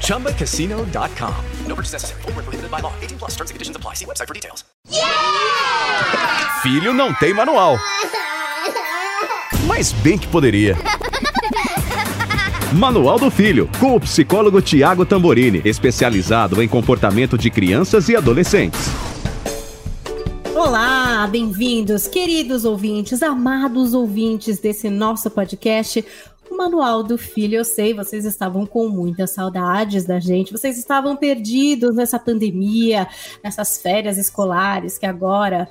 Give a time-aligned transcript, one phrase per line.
[0.00, 1.34] ChumbaCasino.com.
[1.66, 2.22] No purchase necessary.
[2.22, 2.92] Full prohibited by law.
[3.00, 3.94] 18 plus terms and conditions apply.
[3.94, 4.64] See website for details.
[4.90, 6.60] Yeah!
[6.62, 7.78] Filho não tem manual.
[9.66, 10.76] Mas bem que poderia.
[12.72, 18.80] Manual do Filho, com o psicólogo Tiago Tamborini, especializado em comportamento de crianças e adolescentes.
[20.54, 26.04] Olá, bem-vindos, queridos ouvintes, amados ouvintes desse nosso podcast,
[26.56, 27.56] Manual do Filho.
[27.56, 33.06] Eu sei, vocês estavam com muitas saudades da gente, vocês estavam perdidos nessa pandemia,
[33.42, 35.68] nessas férias escolares que agora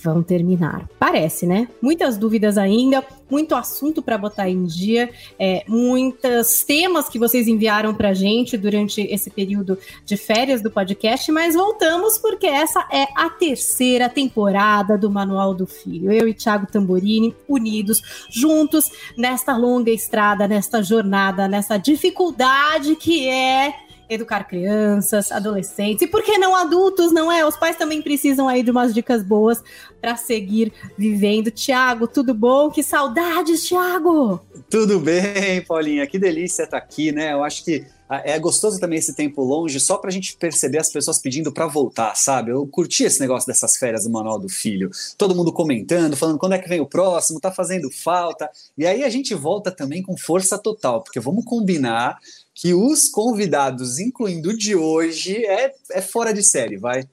[0.00, 0.88] vão terminar.
[0.98, 1.68] Parece, né?
[1.82, 7.94] Muitas dúvidas ainda, muito assunto para botar em dia, é, muitos temas que vocês enviaram
[7.94, 13.28] para gente durante esse período de férias do podcast, mas voltamos porque essa é a
[13.28, 16.12] terceira temporada do Manual do Filho.
[16.12, 23.87] Eu e Thiago Tamborini unidos, juntos nesta longa estrada, nesta jornada, nessa dificuldade que é
[24.08, 27.44] educar crianças, adolescentes e por que não adultos, não é?
[27.44, 29.62] Os pais também precisam aí de umas dicas boas
[30.00, 31.50] para seguir vivendo.
[31.50, 32.70] Tiago, tudo bom?
[32.70, 34.40] Que saudades, Tiago!
[34.70, 36.06] Tudo bem, Paulinha.
[36.06, 37.32] Que delícia estar aqui, né?
[37.32, 40.90] Eu acho que é gostoso também esse tempo longe, só para a gente perceber as
[40.90, 42.50] pessoas pedindo para voltar, sabe?
[42.50, 44.90] Eu curti esse negócio dessas férias do Manual do Filho.
[45.18, 48.48] Todo mundo comentando, falando quando é que vem o próximo, tá fazendo falta.
[48.78, 52.18] E aí a gente volta também com força total, porque vamos combinar
[52.60, 57.04] que os convidados, incluindo o de hoje, é, é fora de série, vai.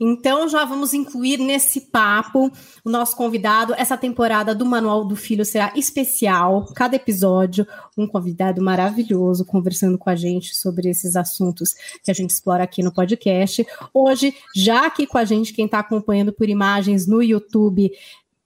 [0.00, 2.50] Então já vamos incluir nesse papo
[2.84, 3.74] o nosso convidado.
[3.76, 6.66] Essa temporada do Manual do Filho será especial.
[6.74, 11.74] Cada episódio, um convidado maravilhoso conversando com a gente sobre esses assuntos
[12.04, 13.66] que a gente explora aqui no podcast.
[13.92, 17.90] Hoje, já aqui com a gente, quem está acompanhando por imagens no YouTube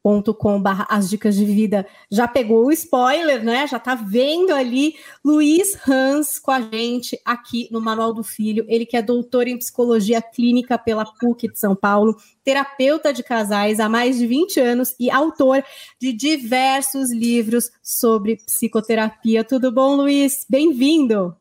[0.03, 3.67] com as dicas de vida já pegou o spoiler, né?
[3.67, 8.65] Já tá vendo ali Luiz Hans com a gente aqui no Manual do Filho.
[8.69, 13.79] Ele que é doutor em psicologia clínica pela PUC de São Paulo, terapeuta de casais
[13.79, 15.63] há mais de 20 anos e autor
[16.01, 19.45] de diversos livros sobre psicoterapia.
[19.45, 20.45] Tudo bom, Luiz?
[20.49, 21.37] Bem-vindo.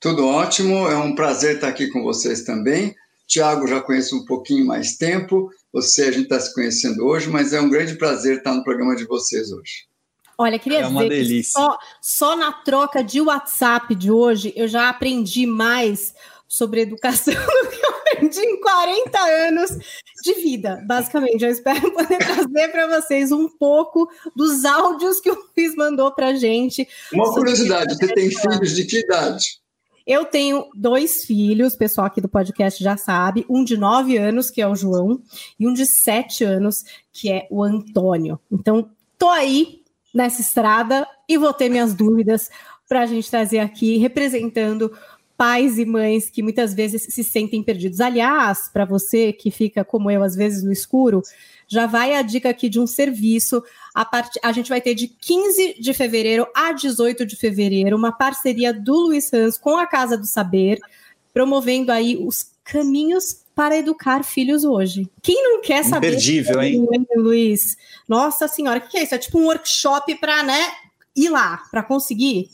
[0.00, 2.94] Tudo ótimo, é um prazer estar aqui com vocês também.
[3.30, 7.52] Tiago já conheço um pouquinho mais tempo, você a gente está se conhecendo hoje, mas
[7.52, 9.86] é um grande prazer estar no programa de vocês hoje.
[10.36, 14.88] Olha, queria é dizer que só, só na troca de WhatsApp de hoje eu já
[14.88, 16.12] aprendi mais
[16.48, 19.70] sobre educação do que eu aprendi em 40 anos
[20.24, 21.44] de vida, basicamente.
[21.44, 26.34] Eu espero poder trazer para vocês um pouco dos áudios que o Luiz mandou para
[26.34, 26.88] gente.
[27.12, 29.59] Uma curiosidade, você tem filhos de que idade?
[30.10, 34.50] Eu tenho dois filhos, o pessoal aqui do podcast já sabe, um de nove anos,
[34.50, 35.22] que é o João,
[35.56, 38.36] e um de sete anos, que é o Antônio.
[38.50, 42.50] Então, tô aí nessa estrada e vou ter minhas dúvidas
[42.88, 44.92] para a gente trazer aqui, representando
[45.36, 48.00] pais e mães que muitas vezes se sentem perdidos.
[48.00, 51.22] Aliás, para você que fica como eu, às vezes no escuro,
[51.70, 53.62] já vai a dica aqui de um serviço.
[53.94, 54.38] A, part...
[54.42, 58.92] a gente vai ter de 15 de fevereiro a 18 de fevereiro uma parceria do
[58.92, 60.80] Luiz Hans com a Casa do Saber,
[61.32, 65.08] promovendo aí os caminhos para educar filhos hoje.
[65.22, 66.08] Quem não quer saber?
[66.08, 66.86] Imperdível, hein?
[67.16, 67.76] Luiz?
[68.08, 69.14] Nossa senhora, o que é isso?
[69.14, 70.72] É tipo um workshop para, né,
[71.14, 72.50] ir lá, para conseguir?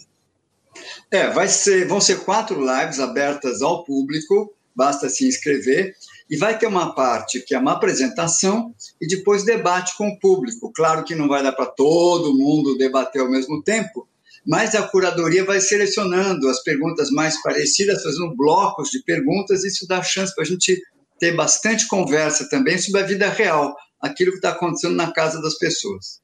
[1.11, 5.95] É, vai ser, vão ser quatro lives abertas ao público, basta se inscrever.
[6.29, 10.73] E vai ter uma parte que é uma apresentação e depois debate com o público.
[10.75, 14.09] Claro que não vai dar para todo mundo debater ao mesmo tempo,
[14.45, 19.65] mas a curadoria vai selecionando as perguntas mais parecidas, fazendo blocos de perguntas.
[19.65, 20.81] Isso dá chance para a gente
[21.19, 25.57] ter bastante conversa também sobre a vida real, aquilo que está acontecendo na casa das
[25.59, 26.21] pessoas.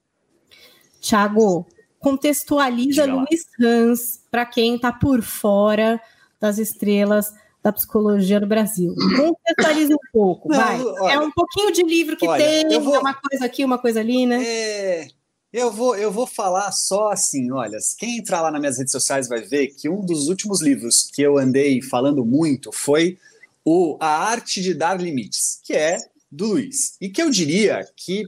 [1.00, 1.66] Tiago,
[1.98, 6.00] contextualiza Luiz Hans para quem está por fora
[6.40, 8.94] das estrelas da psicologia no Brasil.
[8.94, 10.80] Contextualiza um pouco, Não, vai.
[10.82, 14.00] Olha, é um pouquinho de livro que olha, tem, vou, uma coisa aqui, uma coisa
[14.00, 14.42] ali, né?
[14.44, 15.08] É,
[15.52, 19.28] eu vou, eu vou falar só assim, olha, quem entrar lá nas minhas redes sociais
[19.28, 23.18] vai ver que um dos últimos livros que eu andei falando muito foi
[23.64, 25.98] o A Arte de Dar Limites, que é
[26.30, 26.96] do Luiz.
[27.00, 28.24] E que eu diria que,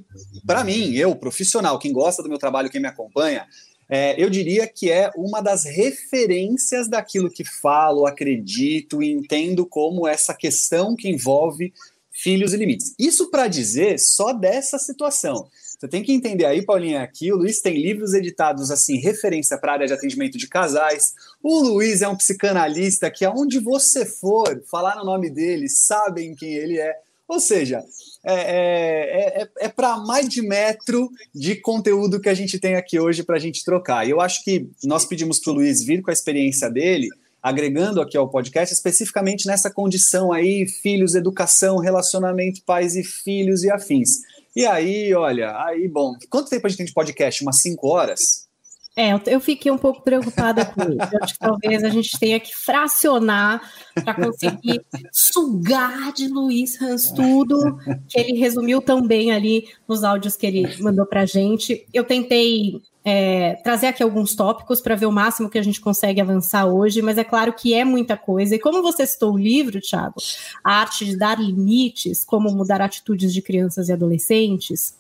[0.47, 3.47] para mim, eu, profissional, quem gosta do meu trabalho, quem me acompanha,
[3.89, 10.09] é, eu diria que é uma das referências daquilo que falo, acredito e entendo como
[10.09, 11.73] essa questão que envolve
[12.11, 12.95] filhos e limites.
[12.99, 15.49] Isso para dizer só dessa situação.
[15.79, 19.73] Você tem que entender aí, Paulinha, aqui o Luiz tem livros editados assim, referência para
[19.73, 21.13] a área de atendimento de casais.
[21.43, 26.55] O Luiz é um psicanalista que aonde você for falar no nome dele, sabem quem
[26.55, 26.97] ele é.
[27.35, 27.83] Ou seja,
[28.25, 33.01] é, é, é, é para mais de metro de conteúdo que a gente tem aqui
[33.01, 34.07] hoje para a gente trocar.
[34.07, 37.09] E eu acho que nós pedimos para o Luiz vir com a experiência dele,
[37.43, 43.71] agregando aqui ao podcast, especificamente nessa condição aí, filhos, educação, relacionamento, pais e filhos e
[43.71, 44.11] afins.
[44.55, 47.43] E aí, olha, aí, bom, quanto tempo a gente tem de podcast?
[47.43, 48.21] Umas cinco horas?
[48.97, 51.15] É, eu fiquei um pouco preocupada com isso.
[51.15, 53.61] Eu acho que talvez a gente tenha que fracionar
[53.93, 54.81] para conseguir
[55.13, 57.77] sugar de Luiz Hans tudo
[58.09, 61.85] que ele resumiu tão bem ali nos áudios que ele mandou para a gente.
[61.93, 66.21] Eu tentei é, trazer aqui alguns tópicos para ver o máximo que a gente consegue
[66.21, 68.55] avançar hoje, mas é claro que é muita coisa.
[68.55, 70.21] E como você citou o livro, Thiago,
[70.63, 74.95] A Arte de Dar Limites, Como Mudar Atitudes de Crianças e Adolescentes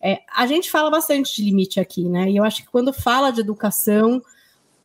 [0.00, 2.30] é, a gente fala bastante de limite aqui, né?
[2.30, 4.22] E eu acho que quando fala de educação,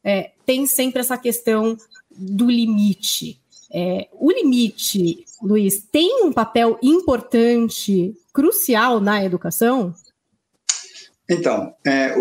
[0.03, 1.77] é, tem sempre essa questão
[2.11, 3.39] do limite.
[3.71, 9.93] É, o limite, Luiz, tem um papel importante, crucial na educação?
[11.29, 12.15] Então, é,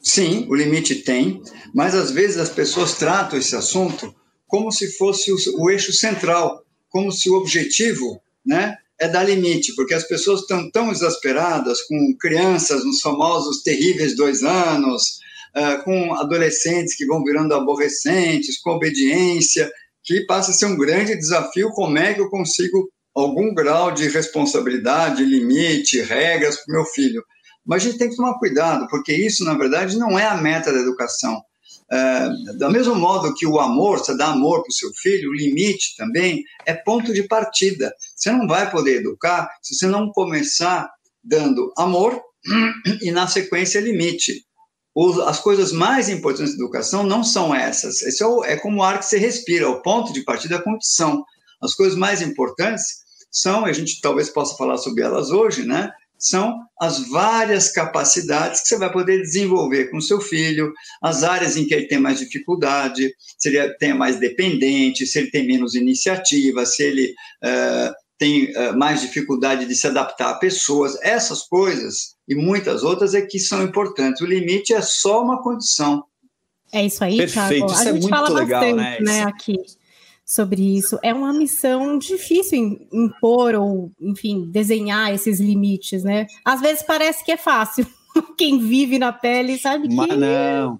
[0.00, 1.42] sim, o limite tem,
[1.74, 4.14] mas às vezes as pessoas tratam esse assunto
[4.46, 9.74] como se fosse o, o eixo central, como se o objetivo né, é dar limite,
[9.74, 15.20] porque as pessoas estão tão exasperadas com crianças nos famosos terríveis dois anos,
[15.56, 19.70] uh, com adolescentes que vão virando aborrecentes, com obediência,
[20.02, 24.08] que passa a ser um grande desafio como é que eu consigo algum grau de
[24.08, 27.22] responsabilidade, limite, regras para o meu filho.
[27.64, 30.72] Mas a gente tem que tomar cuidado, porque isso, na verdade, não é a meta
[30.72, 31.40] da educação.
[31.90, 35.34] É, do mesmo modo que o amor, você dá amor para o seu filho, o
[35.34, 37.92] limite também é ponto de partida.
[38.18, 40.90] Você não vai poder educar se você não começar
[41.22, 42.20] dando amor
[43.00, 44.44] e, na sequência, limite.
[45.26, 48.02] as coisas mais importantes da educação não são essas.
[48.02, 50.58] Esse é, o, é como o ar que você respira, o ponto de partida é
[50.58, 51.24] a condição.
[51.62, 55.92] As coisas mais importantes são, a gente talvez possa falar sobre elas hoje, né?
[56.18, 61.64] são as várias capacidades que você vai poder desenvolver com seu filho, as áreas em
[61.64, 66.66] que ele tem mais dificuldade, se ele tem mais dependente, se ele tem menos iniciativa,
[66.66, 72.34] se ele uh, tem uh, mais dificuldade de se adaptar a pessoas, essas coisas e
[72.34, 74.20] muitas outras é que são importantes.
[74.20, 76.04] O limite é só uma condição.
[76.72, 77.66] É isso aí, Perfeito.
[77.66, 77.70] Thiago.
[77.70, 78.98] A isso gente é fala legal, bastante, né?
[79.00, 79.56] né, aqui
[80.26, 80.98] sobre isso.
[81.02, 86.26] É uma missão difícil impor ou, enfim, desenhar esses limites, né?
[86.44, 87.86] Às vezes parece que é fácil.
[88.36, 89.94] Quem vive na pele sabe que.
[89.94, 90.78] Mas não.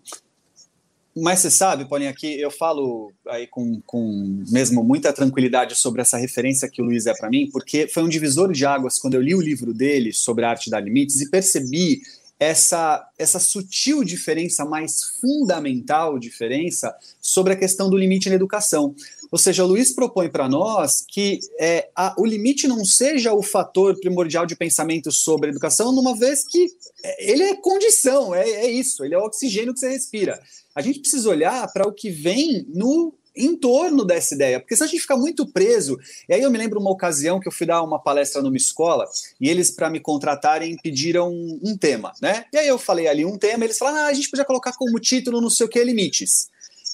[1.22, 6.16] Mas você sabe, Paulinha, aqui eu falo aí com, com mesmo muita tranquilidade sobre essa
[6.16, 9.20] referência que o Luiz é para mim, porque foi um divisor de águas quando eu
[9.20, 12.00] li o livro dele sobre a arte dar limites e percebi
[12.38, 18.94] essa, essa sutil diferença, mais fundamental diferença sobre a questão do limite na educação.
[19.30, 23.42] Ou seja, o Luiz propõe para nós que é, a, o limite não seja o
[23.42, 26.68] fator primordial de pensamento sobre a educação, numa vez que
[27.02, 30.40] é, ele é condição, é, é isso, ele é o oxigênio que você respira.
[30.78, 34.82] A gente precisa olhar para o que vem no em torno dessa ideia, porque se
[34.82, 35.98] a gente ficar muito preso,
[36.28, 39.04] e aí eu me lembro uma ocasião que eu fui dar uma palestra numa escola
[39.40, 42.44] e eles para me contratarem pediram um, um, tema, né?
[42.52, 45.00] E aí eu falei ali um tema, eles falaram: "Ah, a gente podia colocar como
[45.00, 46.48] título não sei o que limites".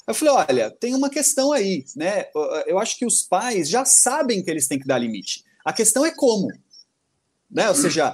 [0.07, 2.25] Eu falei, olha, tem uma questão aí, né?
[2.65, 5.43] Eu acho que os pais já sabem que eles têm que dar limite.
[5.63, 6.47] A questão é como.
[7.55, 7.69] Né?
[7.69, 8.13] Ou seja,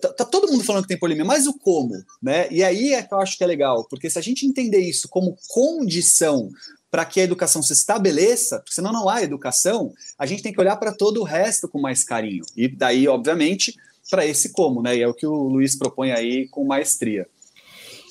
[0.00, 2.48] tá, tá todo mundo falando que tem polimia, mas o como, né?
[2.50, 5.08] E aí é que eu acho que é legal, porque se a gente entender isso
[5.08, 6.50] como condição
[6.90, 10.60] para que a educação se estabeleça, porque senão não há educação, a gente tem que
[10.60, 12.44] olhar para todo o resto com mais carinho.
[12.56, 13.76] E daí, obviamente,
[14.10, 14.96] para esse como, né?
[14.96, 17.28] E é o que o Luiz propõe aí com maestria.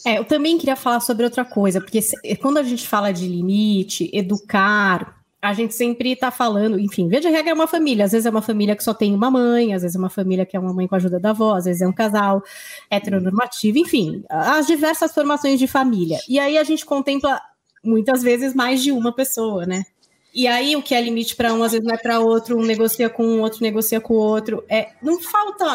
[0.06, 3.28] É, eu também queria falar sobre outra coisa, porque se, quando a gente fala de
[3.28, 8.06] limite, educar, a gente sempre está falando, enfim, veja regra é uma família.
[8.06, 10.46] Às vezes é uma família que só tem uma mãe, às vezes é uma família
[10.46, 12.44] que é uma mãe com a ajuda da avó, às vezes é um casal
[12.90, 16.20] heteronormativo, enfim, as diversas formações de família.
[16.30, 17.42] E aí a gente contempla
[17.84, 19.84] muitas vezes mais de uma pessoa, né?
[20.34, 22.64] E aí o que é limite para um, às vezes não é para outro, um
[22.64, 24.64] negocia com um, outro negocia com o outro.
[24.70, 25.66] É, não falta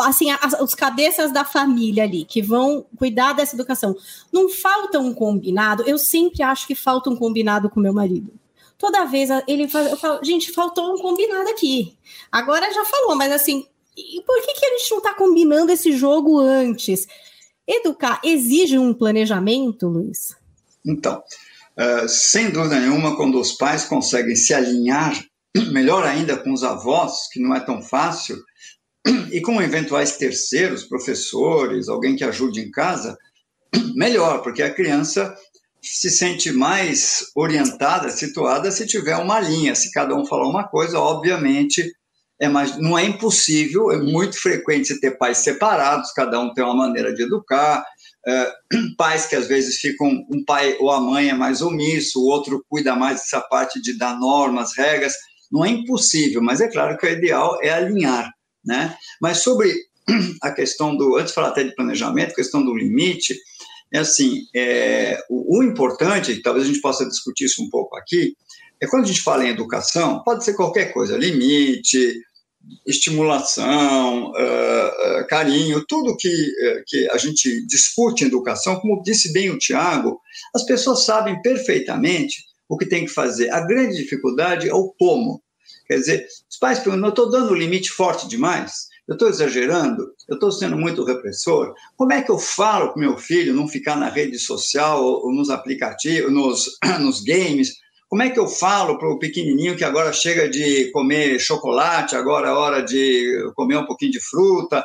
[0.00, 3.96] assim, as, os cabeças da família ali, que vão cuidar dessa educação.
[4.32, 8.32] Não falta um combinado, eu sempre acho que falta um combinado com meu marido.
[8.78, 11.96] Toda vez ele faz, eu falo, gente, faltou um combinado aqui.
[12.32, 13.66] Agora já falou, mas assim,
[14.26, 17.06] por que, que a gente não está combinando esse jogo antes?
[17.66, 20.34] Educar exige um planejamento, Luiz?
[20.84, 21.22] Então,
[21.76, 25.12] uh, sem dúvida nenhuma, quando os pais conseguem se alinhar
[25.70, 28.36] melhor ainda com os avós, que não é tão fácil,
[29.32, 33.16] e com eventuais terceiros, professores, alguém que ajude em casa,
[33.94, 35.34] melhor, porque a criança
[35.82, 39.74] se sente mais orientada, situada se tiver uma linha.
[39.74, 41.90] Se cada um falar uma coisa, obviamente
[42.40, 46.74] é mais, não é impossível, é muito frequente ter pais separados, cada um tem uma
[46.74, 47.84] maneira de educar,
[48.26, 48.52] é,
[48.96, 52.64] pais que às vezes ficam, um pai ou a mãe é mais omisso, o outro
[52.68, 55.14] cuida mais dessa parte de dar normas, regras,
[55.52, 58.30] não é impossível, mas é claro que o ideal é alinhar,
[58.64, 58.96] né?
[59.20, 59.74] Mas sobre
[60.42, 63.36] a questão do, antes de falar até de planejamento, questão do limite,
[63.92, 68.36] é assim, é, o, o importante, talvez a gente possa discutir isso um pouco aqui,
[68.80, 72.22] é quando a gente fala em educação, pode ser qualquer coisa, limite,
[72.86, 79.32] estimulação, uh, uh, carinho, tudo que, uh, que a gente discute em educação, como disse
[79.32, 80.20] bem o Tiago,
[80.54, 83.50] as pessoas sabem perfeitamente o que tem que fazer.
[83.50, 85.42] A grande dificuldade é o como.
[85.90, 88.86] Quer dizer, os pais perguntam, eu estou dando um limite forte demais?
[89.08, 90.14] Eu estou exagerando?
[90.28, 91.74] Eu estou sendo muito repressor?
[91.96, 95.50] Como é que eu falo para meu filho não ficar na rede social ou nos
[95.50, 97.72] aplicativos, nos, nos games?
[98.08, 102.50] Como é que eu falo para o pequenininho que agora chega de comer chocolate, agora
[102.50, 104.84] é hora de comer um pouquinho de fruta?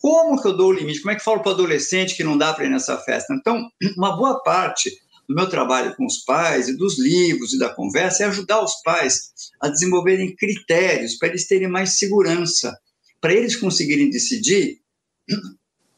[0.00, 1.00] Como que eu dou o limite?
[1.00, 3.32] Como é que eu falo para o adolescente que não dá para ir nessa festa?
[3.34, 4.90] Então, uma boa parte
[5.30, 8.82] do meu trabalho com os pais e dos livros e da conversa é ajudar os
[8.82, 12.76] pais a desenvolverem critérios para eles terem mais segurança,
[13.20, 14.80] para eles conseguirem decidir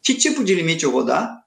[0.03, 1.43] que tipo de limite eu vou dar,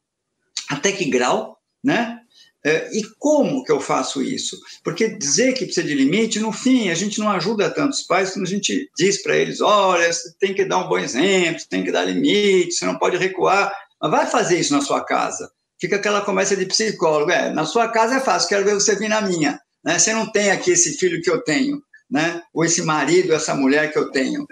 [0.68, 2.22] até que grau, né?
[2.66, 4.60] É, e como que eu faço isso?
[4.84, 8.48] Porque dizer que precisa de limite, no fim, a gente não ajuda tantos pais quando
[8.48, 11.84] a gente diz para eles: olha, você tem que dar um bom exemplo, você tem
[11.84, 13.72] que dar limite, você não pode recuar.
[14.02, 15.52] Mas vai fazer isso na sua casa.
[15.80, 19.10] Fica aquela conversa de psicólogo: é, na sua casa é fácil, quero ver você vir
[19.10, 19.60] na minha.
[19.84, 20.00] Né?
[20.00, 22.42] Você não tem aqui esse filho que eu tenho, né?
[22.54, 24.46] ou esse marido, essa mulher que eu tenho.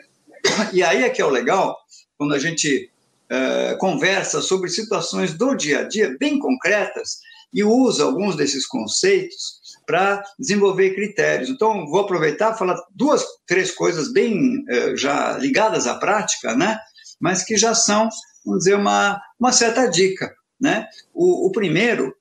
[0.74, 1.77] E aí é que é o legal,
[2.18, 2.89] quando a gente
[3.32, 7.20] uh, conversa sobre situações do dia a dia, bem concretas,
[7.53, 11.50] e usa alguns desses conceitos para desenvolver critérios.
[11.50, 16.80] Então, vou aproveitar e falar duas, três coisas bem eh, já ligadas à prática, né?
[17.20, 18.10] mas que já são,
[18.46, 20.34] vamos dizer, uma, uma certa dica.
[20.63, 20.88] Né?
[21.13, 22.15] O, o primeiro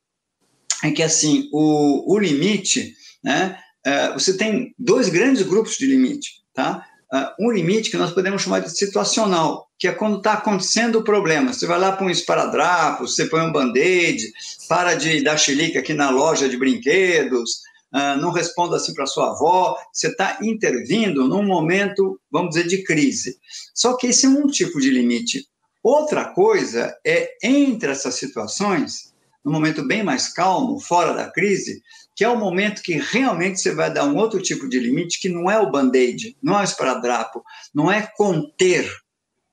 [0.83, 3.57] é que, assim, o, o limite, né?
[3.87, 6.85] Eh, você tem dois grandes grupos de limite, tá?
[7.13, 11.05] uh, um limite que nós podemos chamar de situacional, que é quando está acontecendo o
[11.05, 11.53] problema.
[11.53, 14.33] Você vai lá para um esparadrapo, você põe um band-aid,
[14.69, 17.61] para de dar chilique aqui na loja de brinquedos,
[17.93, 19.77] uh, não responda assim para sua avó.
[19.93, 23.37] Você está intervindo num momento, vamos dizer, de crise.
[23.75, 25.47] Só que esse é um tipo de limite.
[25.83, 29.13] Outra coisa é, entre essas situações,
[29.45, 31.83] num momento bem mais calmo, fora da crise,
[32.15, 35.29] que é o momento que realmente você vai dar um outro tipo de limite, que
[35.29, 37.43] não é o band-aid, não é o esparadrapo,
[37.75, 38.89] não é conter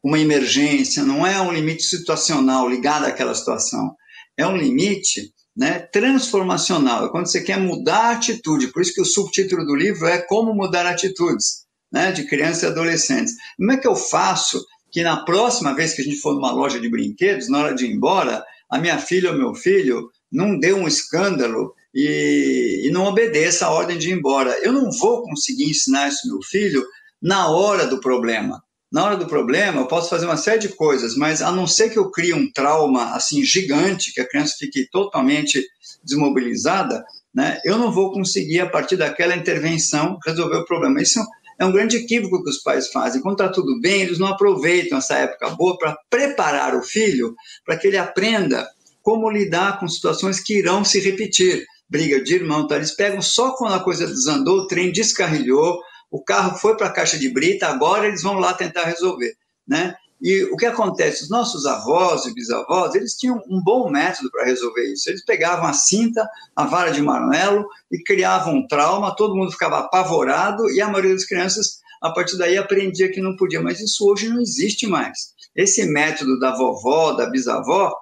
[0.03, 3.95] uma emergência, não é um limite situacional ligado àquela situação.
[4.37, 8.71] É um limite né, transformacional, é quando você quer mudar a atitude.
[8.71, 12.67] Por isso que o subtítulo do livro é Como Mudar Atitudes, né, de crianças e
[12.67, 13.33] adolescentes.
[13.57, 16.79] Como é que eu faço que na próxima vez que a gente for numa loja
[16.79, 20.73] de brinquedos, na hora de ir embora, a minha filha ou meu filho não dê
[20.73, 24.57] um escândalo e, e não obedeça a ordem de ir embora.
[24.61, 26.85] Eu não vou conseguir ensinar isso ao meu filho
[27.21, 28.63] na hora do problema.
[28.91, 31.89] Na hora do problema, eu posso fazer uma série de coisas, mas a não ser
[31.89, 35.63] que eu crie um trauma assim gigante, que a criança fique totalmente
[36.03, 37.03] desmobilizada,
[37.33, 40.99] né, eu não vou conseguir, a partir daquela intervenção, resolver o problema.
[41.01, 41.19] Isso
[41.59, 43.21] é um grande equívoco que os pais fazem.
[43.21, 47.35] Quando está tudo bem, eles não aproveitam essa época boa para preparar o filho
[47.65, 48.67] para que ele aprenda
[49.01, 52.75] como lidar com situações que irão se repetir briga de irmão, tá?
[52.75, 56.91] eles pegam só quando a coisa desandou, o trem descarrilhou, o carro foi para a
[56.91, 59.33] caixa de brita, agora eles vão lá tentar resolver,
[59.67, 59.95] né?
[60.21, 61.23] E o que acontece?
[61.23, 65.09] Os nossos avós e bisavós, eles tinham um bom método para resolver isso.
[65.09, 69.79] Eles pegavam a cinta, a vara de marmelo e criavam um trauma, todo mundo ficava
[69.79, 73.61] apavorado e a maioria das crianças, a partir daí, aprendia que não podia.
[73.61, 75.33] Mas isso hoje não existe mais.
[75.55, 77.93] Esse método da vovó, da bisavó,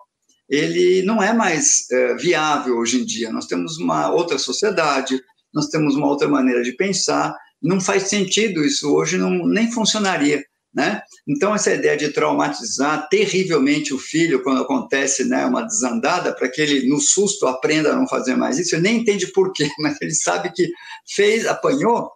[0.49, 3.31] ele não é mais é, viável hoje em dia.
[3.31, 5.21] Nós temos uma outra sociedade,
[5.53, 10.43] nós temos uma outra maneira de pensar, não faz sentido isso hoje, não, nem funcionaria.
[10.73, 11.01] Né?
[11.27, 16.61] Então, essa ideia de traumatizar terrivelmente o filho quando acontece né, uma desandada, para que
[16.61, 19.99] ele, no susto, aprenda a não fazer mais isso, ele nem entende por quê, mas
[20.01, 20.69] ele sabe que
[21.07, 22.11] fez, apanhou,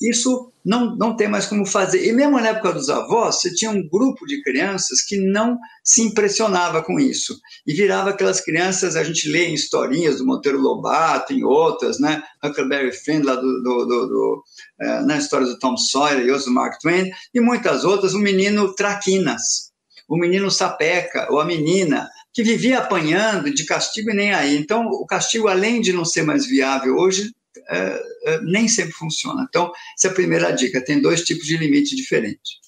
[0.00, 2.06] isso não, não tem mais como fazer.
[2.06, 6.02] E mesmo na época dos avós, você tinha um grupo de crianças que não se
[6.02, 7.38] impressionava com isso.
[7.66, 12.22] E virava aquelas crianças, a gente lê em historinhas do Monteiro Lobato, em outras, né?
[12.44, 14.44] Huckleberry Finn, lá do, do, do, do
[14.80, 18.74] é, na história do Tom Sawyer e outros Mark Twain, e muitas outras, o menino
[18.74, 19.72] Traquinas,
[20.06, 24.56] o menino Sapeca, ou a menina, que vivia apanhando de castigo e nem aí.
[24.56, 27.32] Então, o castigo, além de não ser mais viável hoje,
[27.68, 29.46] é, é, nem sempre funciona.
[29.48, 32.58] Então, essa é a primeira dica: tem dois tipos de limite diferentes.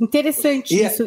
[0.00, 1.04] Interessante e, é isso.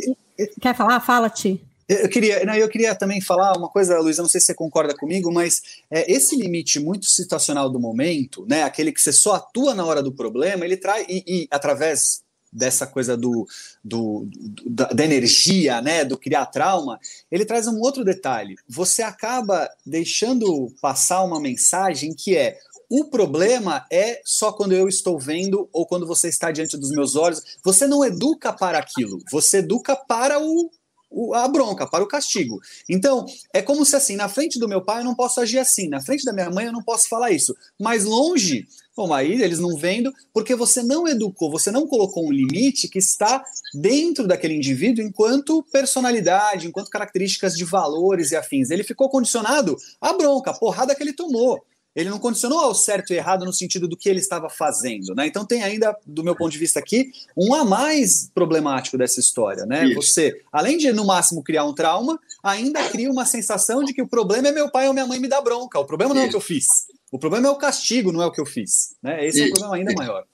[0.61, 0.99] Quer falar?
[1.01, 1.61] Fala-te.
[1.87, 4.95] Eu queria, não, eu queria também falar uma coisa, Luiz, não sei se você concorda
[4.95, 5.61] comigo, mas
[5.91, 10.01] é, esse limite muito situacional do momento, né, aquele que você só atua na hora
[10.01, 13.47] do problema, ele traz, e, e através dessa coisa do,
[13.83, 16.99] do, do da, da, energia, né, do criar trauma,
[17.29, 18.55] ele traz um outro detalhe.
[18.67, 22.57] Você acaba deixando passar uma mensagem que é
[22.89, 27.15] o problema é só quando eu estou vendo ou quando você está diante dos meus
[27.15, 27.41] olhos.
[27.63, 30.69] Você não educa para aquilo, você educa para o,
[31.09, 32.59] o, a bronca, para o castigo.
[32.89, 35.87] Então, é como se assim, na frente do meu pai eu não posso agir assim,
[35.87, 37.55] na frente da minha mãe eu não posso falar isso.
[37.79, 42.31] Mas longe, bom, aí eles não vendo, porque você não educou, você não colocou um
[42.31, 48.69] limite que está dentro daquele indivíduo enquanto personalidade, enquanto características de valores e afins.
[48.69, 51.63] Ele ficou condicionado à bronca, à porrada que ele tomou
[51.95, 55.25] ele não condicionou ao certo e errado no sentido do que ele estava fazendo, né?
[55.25, 59.65] Então tem ainda, do meu ponto de vista aqui, um a mais problemático dessa história,
[59.65, 59.85] né?
[59.85, 59.95] Isso.
[59.95, 64.07] Você, além de no máximo criar um trauma, ainda cria uma sensação de que o
[64.07, 65.79] problema é meu pai ou minha mãe me dar bronca.
[65.79, 66.25] O problema não Isso.
[66.25, 66.67] é o que eu fiz.
[67.11, 69.25] O problema é o castigo, não é o que eu fiz, né?
[69.25, 69.45] Esse Isso.
[69.45, 70.25] é um problema ainda maior.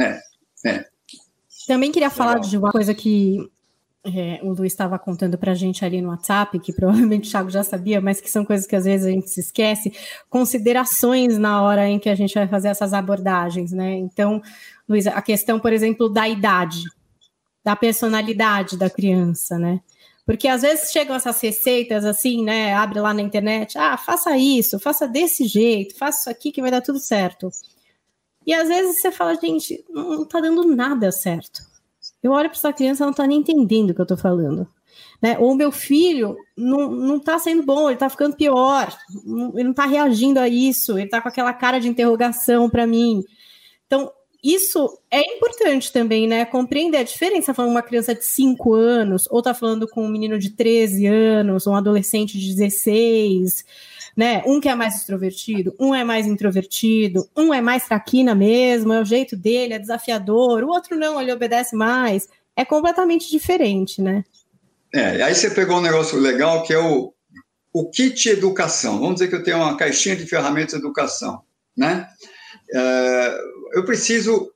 [0.00, 0.20] É,
[0.64, 0.86] é.
[1.66, 2.48] Também queria falar Legal.
[2.48, 3.50] de uma coisa que
[4.04, 7.50] é, o Luiz estava contando para a gente ali no WhatsApp, que provavelmente o Thiago
[7.50, 9.92] já sabia, mas que são coisas que às vezes a gente se esquece,
[10.28, 13.92] considerações na hora em que a gente vai fazer essas abordagens, né?
[13.94, 14.42] Então,
[14.88, 16.82] Luiz, a questão, por exemplo, da idade,
[17.64, 19.80] da personalidade da criança, né?
[20.26, 22.74] Porque às vezes chegam essas receitas assim, né?
[22.74, 26.70] Abre lá na internet, ah, faça isso, faça desse jeito, faça isso aqui que vai
[26.70, 27.50] dar tudo certo.
[28.44, 31.71] E às vezes você fala, gente, não está dando nada certo
[32.22, 34.66] eu olho para essa criança, não está nem entendendo o que eu estou falando.
[35.20, 35.36] Né?
[35.38, 38.96] Ou meu filho não está sendo bom, ele está ficando pior,
[39.54, 43.22] ele não está reagindo a isso, ele está com aquela cara de interrogação para mim.
[43.86, 44.10] Então,
[44.42, 46.44] isso é importante também, né?
[46.44, 47.48] Compreender a diferença.
[47.48, 51.06] Tá falando uma criança de 5 anos, ou tá falando com um menino de 13
[51.06, 53.64] anos, ou um adolescente de 16
[54.16, 54.42] né?
[54.46, 59.00] Um que é mais extrovertido, um é mais introvertido, um é mais traquina mesmo, é
[59.00, 62.28] o jeito dele, é desafiador, o outro não, ele obedece mais.
[62.54, 64.24] É completamente diferente, né?
[64.94, 67.14] É, aí você pegou um negócio legal que é o,
[67.72, 68.98] o kit educação.
[68.98, 71.42] Vamos dizer que eu tenho uma caixinha de ferramentas de educação,
[71.76, 72.06] né?
[72.74, 73.38] É,
[73.74, 74.52] eu preciso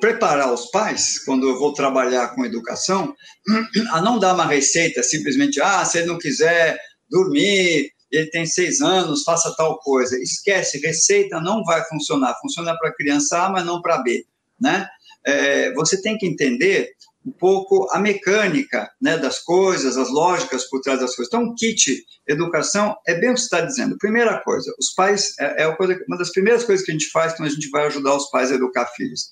[0.00, 3.14] preparar os pais, quando eu vou trabalhar com educação,
[3.92, 6.78] a não dar uma receita simplesmente, ah, se ele não quiser
[7.10, 10.20] dormir, ele tem seis anos, faça tal coisa.
[10.20, 12.38] Esquece, receita não vai funcionar.
[12.40, 14.26] Funciona para criança A, mas não para B.
[14.60, 14.86] Né?
[15.24, 16.90] É, você tem que entender
[17.24, 21.28] um pouco a mecânica né, das coisas, as lógicas por trás das coisas.
[21.28, 23.96] Então, um kit educação é bem o que você está dizendo.
[23.96, 25.68] Primeira coisa, os pais, é, é
[26.06, 28.50] uma das primeiras coisas que a gente faz quando a gente vai ajudar os pais
[28.52, 29.30] a educar filhos.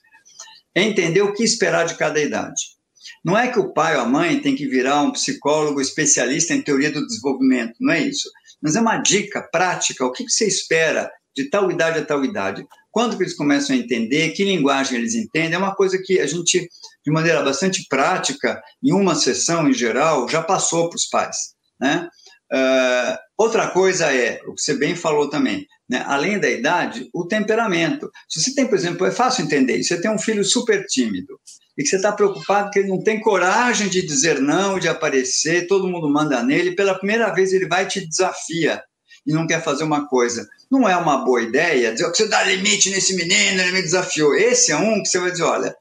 [0.74, 2.78] É entender o que esperar de cada idade.
[3.24, 6.62] Não é que o pai ou a mãe tem que virar um psicólogo especialista em
[6.62, 8.30] teoria do desenvolvimento, não é isso
[8.62, 12.66] mas é uma dica prática, o que você espera de tal idade a tal idade.
[12.90, 16.26] Quando que eles começam a entender, que linguagem eles entendem, é uma coisa que a
[16.26, 16.68] gente,
[17.04, 21.36] de maneira bastante prática, em uma sessão em geral, já passou para os pais.
[21.80, 22.08] Né?
[22.52, 26.04] Uh, outra coisa é, o que você bem falou também, né?
[26.06, 28.08] além da idade, o temperamento.
[28.28, 31.38] Se você tem, por exemplo, é fácil entender isso, você tem um filho super tímido,
[31.76, 35.66] e que você está preocupado que ele não tem coragem de dizer não, de aparecer,
[35.66, 38.80] todo mundo manda nele, pela primeira vez ele vai e te desafia
[39.26, 40.48] e não quer fazer uma coisa.
[40.70, 44.34] Não é uma boa ideia dizer que você dá limite nesse menino, ele me desafiou.
[44.34, 45.74] Esse é um que você vai dizer, olha,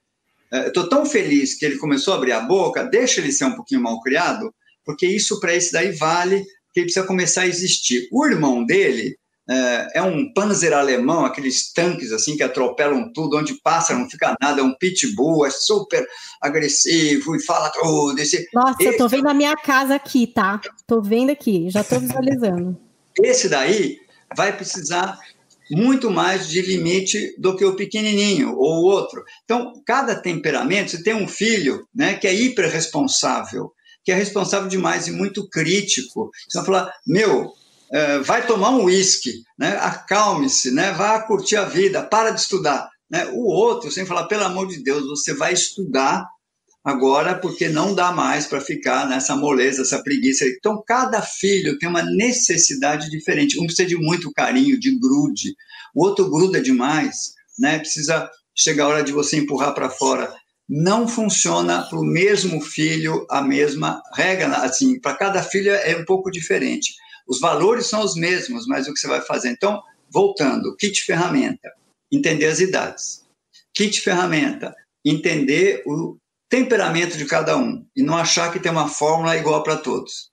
[0.52, 3.56] eh, estou tão feliz que ele começou a abrir a boca, deixa ele ser um
[3.56, 6.44] pouquinho mal criado, porque isso para esse daí vale,
[6.74, 8.08] que ele precisa começar a existir.
[8.12, 9.16] O irmão dele
[9.50, 14.36] é, é um panzer alemão, aqueles tanques assim que atropelam tudo, onde passa não fica
[14.40, 16.06] nada, é um pitbull, é super
[16.40, 18.20] agressivo e fala tudo.
[18.20, 18.94] Esse, Nossa, esse...
[18.94, 20.62] eu tô vendo a minha casa aqui, tá?
[20.86, 22.78] Tô vendo aqui, já tô visualizando.
[23.24, 23.98] esse daí
[24.36, 25.18] vai precisar
[25.72, 29.24] muito mais de limite do que o pequenininho ou o outro.
[29.44, 33.72] Então, cada temperamento, você tem um filho né, que é hiper responsável,
[34.04, 36.32] que é responsável demais e muito crítico.
[36.48, 37.54] Você vai falar, meu,
[37.92, 39.78] é, vai tomar um uísque, né?
[39.82, 40.92] acalme-se, né?
[40.92, 42.90] vá curtir a vida, para de estudar.
[43.10, 43.26] Né?
[43.34, 46.28] O outro, sem falar, pelo amor de Deus, você vai estudar
[46.84, 50.46] agora porque não dá mais para ficar nessa moleza, essa preguiça.
[50.46, 53.60] Então, cada filho tem uma necessidade diferente.
[53.60, 55.56] Um precisa de muito carinho, de grude,
[55.96, 57.80] o outro gruda demais, né?
[57.80, 60.32] precisa chegar a hora de você empurrar para fora.
[60.68, 64.58] Não funciona para o mesmo filho a mesma regra.
[64.58, 66.94] Assim, para cada filho é um pouco diferente.
[67.30, 69.50] Os valores são os mesmos, mas o que você vai fazer?
[69.50, 71.72] Então, voltando, kit ferramenta,
[72.12, 73.24] entender as idades.
[73.72, 76.18] Kit ferramenta, entender o
[76.50, 80.32] temperamento de cada um e não achar que tem uma fórmula igual para todos.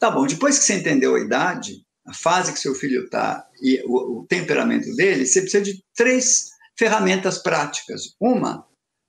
[0.00, 3.80] Tá bom, depois que você entendeu a idade, a fase que seu filho está e
[3.86, 8.14] o, o, temperamento dele, você precisa de três ferramentas práticas.
[8.20, 8.66] Uma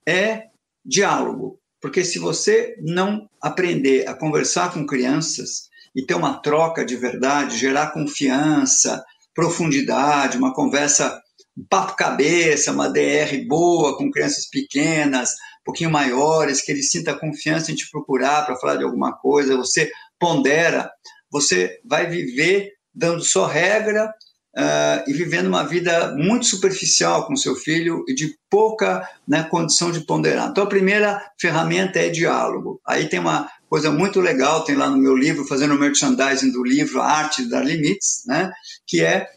[0.08, 0.50] é
[0.86, 6.96] diálogo, porque se você não aprender a conversar com crianças e ter uma troca de
[6.96, 11.22] verdade, gerar confiança, profundidade, uma conversa,
[11.58, 17.72] um papo cabeça, uma DR boa com crianças pequenas, pouquinho maiores, que ele sinta confiança
[17.72, 20.90] em te procurar para falar de alguma coisa, você pondera,
[21.30, 24.12] você vai viver dando só regra
[24.58, 29.92] uh, e vivendo uma vida muito superficial com seu filho e de pouca né, condição
[29.92, 30.50] de ponderar.
[30.50, 32.82] Então, a primeira ferramenta é diálogo.
[32.86, 37.02] Aí tem uma coisa muito legal, tem lá no meu livro, fazendo merchandising do livro
[37.02, 38.52] A Arte de Dar Limites, né,
[38.86, 39.28] que é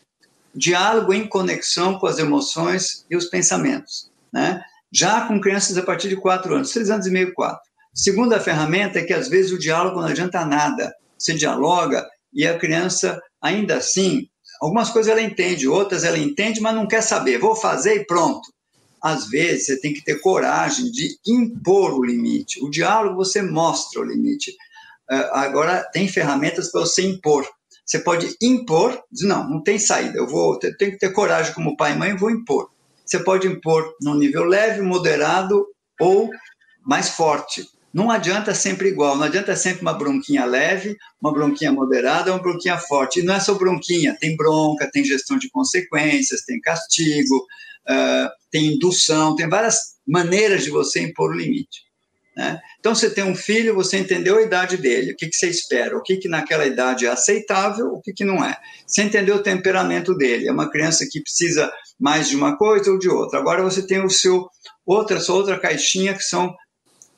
[0.54, 4.10] diálogo em conexão com as emoções e os pensamentos.
[4.32, 4.62] Né?
[4.92, 7.60] já com crianças a partir de 4 anos, 3 anos e meio, 4.
[7.94, 10.92] Segunda ferramenta é que às vezes o diálogo não adianta nada.
[11.18, 14.28] Você dialoga e a criança, ainda assim,
[14.60, 17.38] algumas coisas ela entende, outras ela entende, mas não quer saber.
[17.38, 18.40] Vou fazer e pronto.
[19.02, 22.62] Às vezes você tem que ter coragem de impor o limite.
[22.64, 24.50] O diálogo você mostra o limite.
[25.10, 27.46] Uh, agora tem ferramentas para você impor.
[27.84, 30.18] Você pode impor, diz, não, não tem saída.
[30.18, 32.70] Eu vou, tenho que ter coragem como pai e mãe, vou impor
[33.10, 35.66] você pode impor num nível leve, moderado
[36.00, 36.30] ou
[36.80, 37.66] mais forte.
[37.92, 42.78] Não adianta sempre igual, não adianta sempre uma bronquinha leve, uma bronquinha moderada, uma bronquinha
[42.78, 43.20] forte.
[43.20, 48.74] E não é só bronquinha, tem bronca, tem gestão de consequências, tem castigo, uh, tem
[48.74, 51.90] indução, tem várias maneiras de você impor o limite.
[52.36, 52.60] Né?
[52.78, 55.96] Então, você tem um filho, você entendeu a idade dele, o que, que você espera,
[55.96, 58.56] o que, que naquela idade é aceitável, o que, que não é.
[58.86, 62.98] Você entendeu o temperamento dele, é uma criança que precisa mais de uma coisa ou
[62.98, 63.40] de outra.
[63.40, 64.48] Agora você tem o seu
[64.86, 66.54] outra, sua outra caixinha que são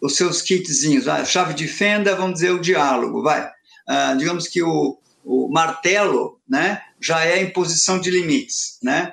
[0.03, 3.49] os seus kitzinhos, a chave de fenda, vamos dizer, o diálogo, vai.
[3.87, 9.13] Ah, digamos que o, o martelo né, já é imposição de limites, né?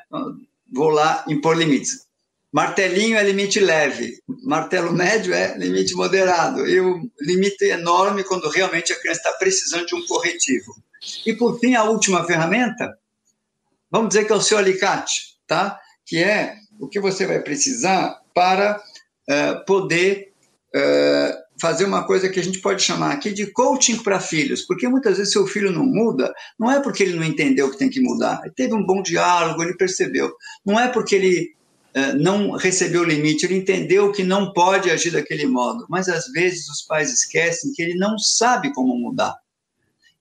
[0.71, 2.08] Vou lá impor limites.
[2.52, 8.91] Martelinho é limite leve, martelo médio é limite moderado, e o limite enorme quando realmente
[8.91, 10.75] a criança está precisando de um corretivo.
[11.28, 12.97] E por fim, a última ferramenta,
[13.91, 15.80] vamos dizer que é o seu alicate, tá?
[16.04, 18.82] que é o que você vai precisar para
[19.30, 20.28] uh, poder
[21.60, 25.17] fazer uma coisa que a gente pode chamar aqui de coaching para filhos, porque muitas
[25.17, 28.41] vezes seu filho não muda, não é porque ele não entendeu que tem que mudar,
[28.43, 30.32] ele teve um bom diálogo, ele percebeu,
[30.65, 31.53] não é porque ele
[31.95, 36.32] uh, não recebeu o limite, ele entendeu que não pode agir daquele modo, mas às
[36.32, 39.36] vezes os pais esquecem que ele não sabe como mudar.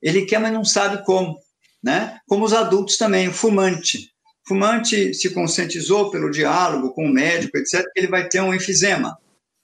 [0.02, 1.38] Ele quer, mas não sabe como,
[1.82, 2.18] né?
[2.26, 4.10] Como os adultos também, o fumante.
[4.46, 9.18] Fumante se conscientizou pelo diálogo com o médico, etc., que ele vai ter um enfisema.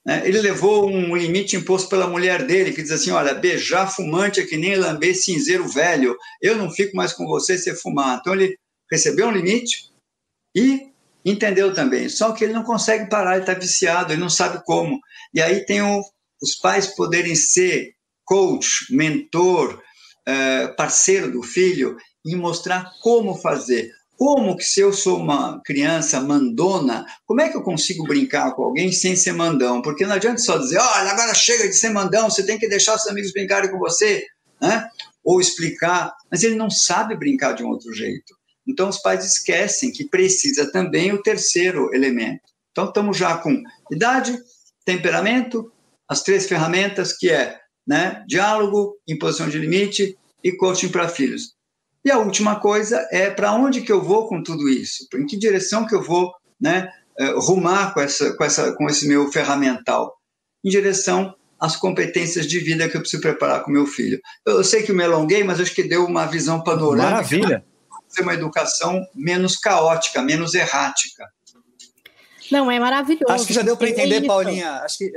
[0.04, 0.22] Né?
[0.26, 4.46] Ele levou um limite imposto pela mulher dele, que diz assim: olha, beijar fumante é
[4.46, 8.18] que nem lamber cinzeiro velho, eu não fico mais com você se fumar.
[8.20, 8.58] Então ele
[8.90, 9.90] recebeu um limite
[10.54, 10.92] e
[11.24, 15.00] entendeu também, só que ele não consegue parar, ele está viciado, ele não sabe como.
[15.32, 16.02] E aí tem o,
[16.42, 19.80] os pais poderem ser coach, mentor,
[20.28, 23.90] uh, parceiro do filho e mostrar como fazer.
[24.16, 28.62] Como que se eu sou uma criança mandona, como é que eu consigo brincar com
[28.62, 29.82] alguém sem ser mandão?
[29.82, 32.94] Porque não adianta só dizer, olha, agora chega de ser mandão, você tem que deixar
[32.94, 34.24] os amigos brincarem com você,
[34.60, 34.88] né?
[35.24, 38.34] Ou explicar, mas ele não sabe brincar de um outro jeito.
[38.66, 42.42] Então os pais esquecem que precisa também o terceiro elemento.
[42.70, 44.38] Então estamos já com idade,
[44.84, 45.72] temperamento,
[46.08, 51.53] as três ferramentas que é, né, diálogo, imposição de limite e coaching para filhos.
[52.04, 55.06] E a última coisa é para onde que eu vou com tudo isso?
[55.14, 59.08] Em que direção que eu vou né, eh, rumar com, essa, com, essa, com esse
[59.08, 60.14] meu ferramental?
[60.62, 64.20] Em direção às competências de vida que eu preciso preparar com meu filho.
[64.46, 67.10] Eu sei que eu me alonguei, mas acho que deu uma visão panorâmica.
[67.10, 67.64] Maravilha!
[68.08, 71.26] Ser uma educação menos caótica, menos errática.
[72.50, 73.32] Não, é maravilhoso.
[73.32, 74.72] Acho que já deu para entender, Paulinha.
[74.82, 75.12] Acho que,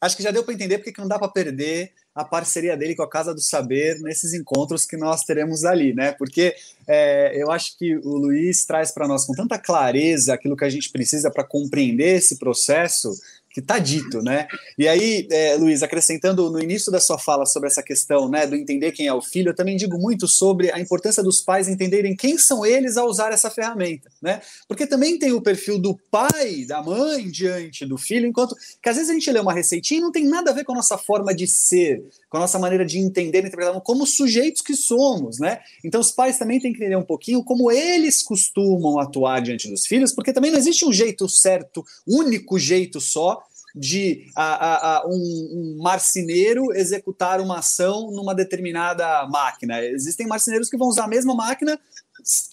[0.00, 3.02] acho que já deu para entender porque não dá para perder a parceria dele com
[3.02, 6.12] a Casa do Saber nesses encontros que nós teremos ali, né?
[6.12, 6.54] Porque
[6.86, 10.70] é, eu acho que o Luiz traz para nós com tanta clareza aquilo que a
[10.70, 13.10] gente precisa para compreender esse processo
[13.50, 14.46] que está dito, né?
[14.78, 18.54] E aí, é, Luiz, acrescentando no início da sua fala sobre essa questão, né, do
[18.54, 22.14] entender quem é o filho, eu também digo muito sobre a importância dos pais entenderem
[22.14, 24.40] quem são eles a usar essa ferramenta, né?
[24.68, 28.96] Porque também tem o perfil do pai, da mãe diante do filho, enquanto que às
[28.96, 30.96] vezes a gente lê uma receitinha e não tem nada a ver com a nossa
[30.96, 35.58] forma de ser, com a nossa maneira de entender, interpretar, como sujeitos que somos, né?
[35.84, 39.86] Então os pais também têm que entender um pouquinho como eles costumam atuar diante dos
[39.86, 43.40] filhos, porque também não existe um jeito certo, único jeito só
[43.74, 49.82] de a, a, um, um, marceneiro executar uma ação numa determinada máquina.
[49.84, 51.78] Existem marceneiros que vão usar a mesma máquina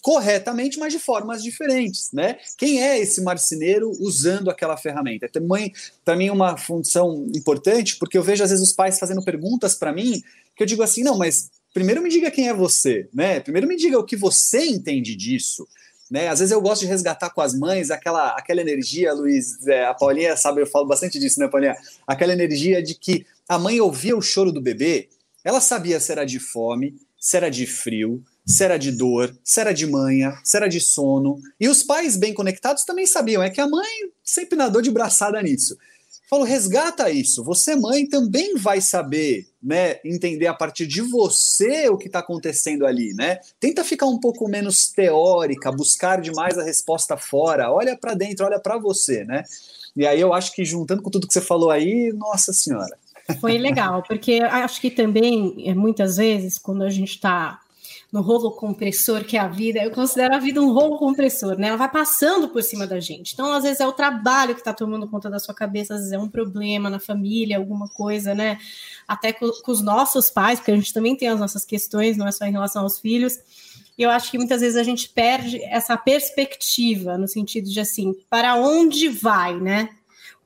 [0.02, 2.38] corretamente, mas de formas diferentes, né?
[2.56, 5.26] Quem é esse marceneiro usando aquela ferramenta?
[5.26, 5.72] É também
[6.16, 10.22] mim uma função importante, porque eu vejo às vezes os pais fazendo perguntas para mim
[10.56, 13.38] que eu digo assim, não, mas primeiro me diga quem é você, né?
[13.38, 15.68] Primeiro me diga o que você entende disso.
[16.10, 16.28] Né?
[16.28, 19.94] Às vezes eu gosto de resgatar com as mães aquela, aquela energia, Luiz, é, a
[19.94, 21.76] Paulinha sabe, eu falo bastante disso, né, Paulinha?
[22.06, 25.08] Aquela energia de que a mãe ouvia o choro do bebê,
[25.44, 29.60] ela sabia se era de fome, se era de frio, se era de dor, se
[29.60, 31.38] era de manha, se era de sono.
[31.60, 35.40] E os pais bem conectados também sabiam, é que a mãe sempre nadou de braçada
[35.42, 35.76] nisso.
[36.28, 37.42] Falo, resgata isso.
[37.44, 42.84] Você, mãe, também vai saber, né, entender a partir de você o que está acontecendo
[42.84, 43.38] ali, né?
[43.58, 47.72] Tenta ficar um pouco menos teórica, buscar demais a resposta fora.
[47.72, 49.42] Olha para dentro, olha para você, né?
[49.96, 52.96] E aí eu acho que juntando com tudo que você falou aí, nossa senhora.
[53.40, 57.60] Foi legal, porque acho que também, é, muitas vezes, quando a gente está
[58.10, 61.68] no rolo compressor que é a vida, eu considero a vida um rolo compressor, né?
[61.68, 63.34] Ela vai passando por cima da gente.
[63.34, 66.12] Então, às vezes é o trabalho que está tomando conta da sua cabeça, às vezes
[66.14, 68.58] é um problema na família, alguma coisa, né?
[69.06, 72.26] Até com, com os nossos pais, porque a gente também tem as nossas questões, não
[72.26, 73.38] é só em relação aos filhos.
[73.98, 78.14] E eu acho que muitas vezes a gente perde essa perspectiva, no sentido de assim,
[78.30, 79.90] para onde vai, né?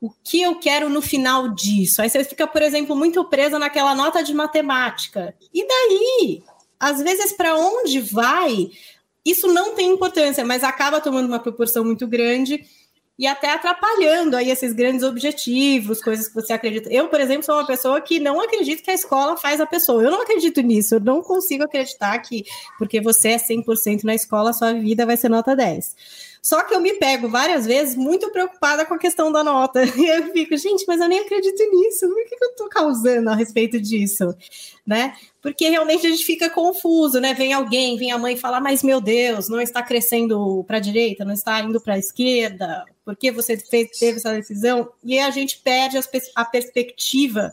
[0.00, 2.02] o que eu quero no final disso?
[2.02, 5.32] Aí você fica, por exemplo, muito presa naquela nota de matemática.
[5.54, 6.42] E daí?
[6.82, 8.68] Às vezes, para onde vai,
[9.24, 12.64] isso não tem importância, mas acaba tomando uma proporção muito grande
[13.16, 16.92] e até atrapalhando aí esses grandes objetivos, coisas que você acredita.
[16.92, 20.02] Eu, por exemplo, sou uma pessoa que não acredito que a escola faz a pessoa.
[20.02, 20.96] Eu não acredito nisso.
[20.96, 22.42] Eu não consigo acreditar que
[22.76, 25.94] porque você é 100% na escola, sua vida vai ser nota 10.
[26.42, 29.80] Só que eu me pego várias vezes muito preocupada com a questão da nota.
[29.96, 32.06] E eu fico, gente, mas eu nem acredito nisso.
[32.06, 34.34] O que, eu estou causando a respeito disso?
[34.84, 35.14] Né?
[35.40, 37.32] Porque realmente a gente fica confuso, né?
[37.32, 41.24] Vem alguém, vem a mãe falar, mas meu Deus, não está crescendo para a direita,
[41.24, 44.90] não está indo para a esquerda, por que você fez, teve essa decisão?
[45.04, 45.98] E a gente perde
[46.34, 47.52] a perspectiva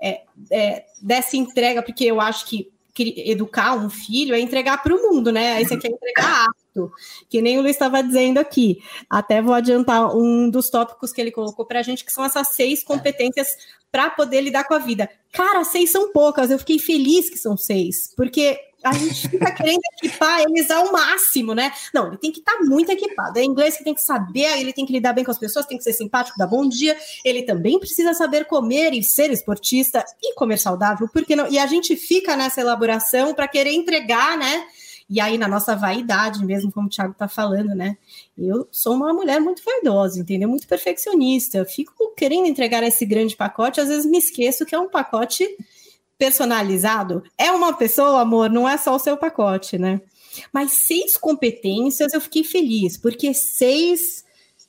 [0.00, 5.00] é, é, dessa entrega, porque eu acho que educar um filho é entregar para o
[5.00, 5.54] mundo, né?
[5.54, 6.92] Aí você quer entregar apto,
[7.28, 8.82] que nem o Luiz estava dizendo aqui.
[9.08, 12.48] Até vou adiantar um dos tópicos que ele colocou para a gente, que são essas
[12.48, 13.48] seis competências
[13.90, 15.08] para poder lidar com a vida.
[15.32, 19.80] Cara, seis são poucas, eu fiquei feliz que são seis, porque a gente fica querendo
[19.96, 21.72] equipar eles ao máximo, né?
[21.94, 23.38] Não, ele tem que estar tá muito equipado.
[23.38, 25.78] É inglês que tem que saber, ele tem que lidar bem com as pessoas, tem
[25.78, 26.96] que ser simpático, dar bom dia.
[27.24, 31.48] Ele também precisa saber comer e ser esportista e comer saudável, porque não?
[31.48, 34.64] E a gente fica nessa elaboração para querer entregar, né?
[35.08, 37.98] E aí, na nossa vaidade, mesmo como o Thiago está falando, né?
[38.36, 40.48] Eu sou uma mulher muito vaidosa, entendeu?
[40.48, 41.58] Muito perfeccionista.
[41.58, 45.46] Eu fico querendo entregar esse grande pacote, às vezes me esqueço que é um pacote
[46.22, 50.00] personalizado, é uma pessoa, amor, não é só o seu pacote, né?
[50.52, 54.24] Mas seis competências eu fiquei feliz, porque seis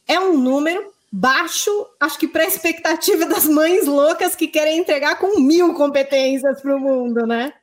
[0.08, 5.20] é um número baixo, acho que para a expectativa das mães loucas que querem entregar
[5.20, 7.54] com mil competências para o mundo, né?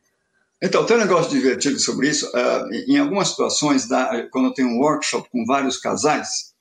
[0.63, 2.29] Então, tem um negócio divertido sobre isso.
[2.29, 6.55] Uh, em algumas situações, da, quando eu tenho um workshop com vários casais,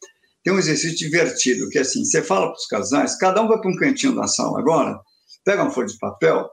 [0.44, 3.62] tem um exercício divertido, que é assim, você fala para os casais, cada um vai
[3.62, 5.00] para um cantinho da sala agora,
[5.46, 6.50] pega uma folha de papel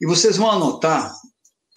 [0.00, 1.12] e vocês vão anotar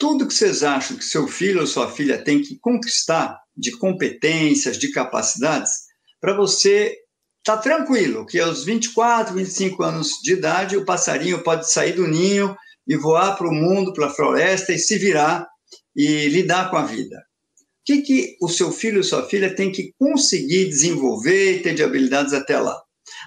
[0.02, 4.80] tudo que vocês acham que seu filho ou sua filha tem que conquistar de competências,
[4.80, 5.72] de capacidades,
[6.20, 6.98] para você
[7.38, 12.08] estar tá tranquilo, que aos 24, 25 anos de idade o passarinho pode sair do
[12.08, 12.58] ninho
[12.88, 15.48] e voar para o mundo, para a floresta e se virar
[15.96, 17.18] e lidar com a vida.
[17.18, 21.76] O que, que o seu filho ou sua filha tem que conseguir desenvolver e ter
[21.76, 22.82] de habilidades até lá?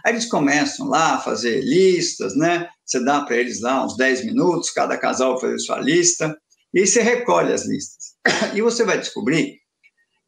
[0.04, 2.68] Aí eles começam lá a fazer listas, né?
[2.84, 6.36] Você dá para eles lá uns 10 minutos, cada casal fazer sua lista,
[6.72, 8.14] e você recolhe as listas.
[8.54, 9.58] E você vai descobrir,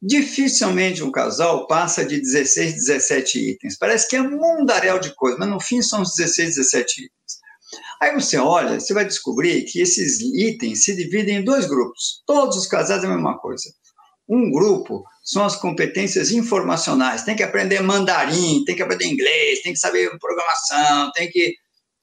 [0.01, 3.77] dificilmente um casal passa de 16, 17 itens.
[3.77, 7.47] Parece que é um mundaréu de coisas, mas no fim são os 16, 17 itens.
[8.01, 12.21] Aí você olha, você vai descobrir que esses itens se dividem em dois grupos.
[12.25, 13.69] Todos os casados é a mesma coisa.
[14.29, 17.23] Um grupo são as competências informacionais.
[17.23, 21.55] Tem que aprender mandarim, tem que aprender inglês, tem que saber programação, tem que.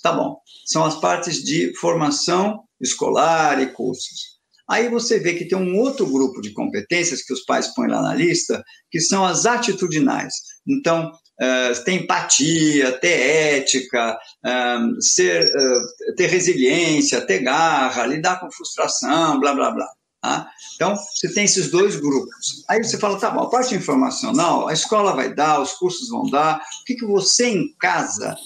[0.05, 0.37] Tá bom.
[0.67, 4.35] São as partes de formação escolar e cursos.
[4.69, 8.03] Aí você vê que tem um outro grupo de competências que os pais põem lá
[8.03, 10.35] na lista, que são as atitudinais.
[10.69, 18.53] Então, uh, ter empatia, ter ética, uh, ser, uh, ter resiliência, ter garra, lidar com
[18.53, 19.89] frustração, blá, blá, blá.
[20.21, 20.51] Tá?
[20.75, 22.65] Então, você tem esses dois grupos.
[22.69, 26.29] Aí você fala, tá bom, a parte informacional, a escola vai dar, os cursos vão
[26.31, 28.37] dar, o que, que você em casa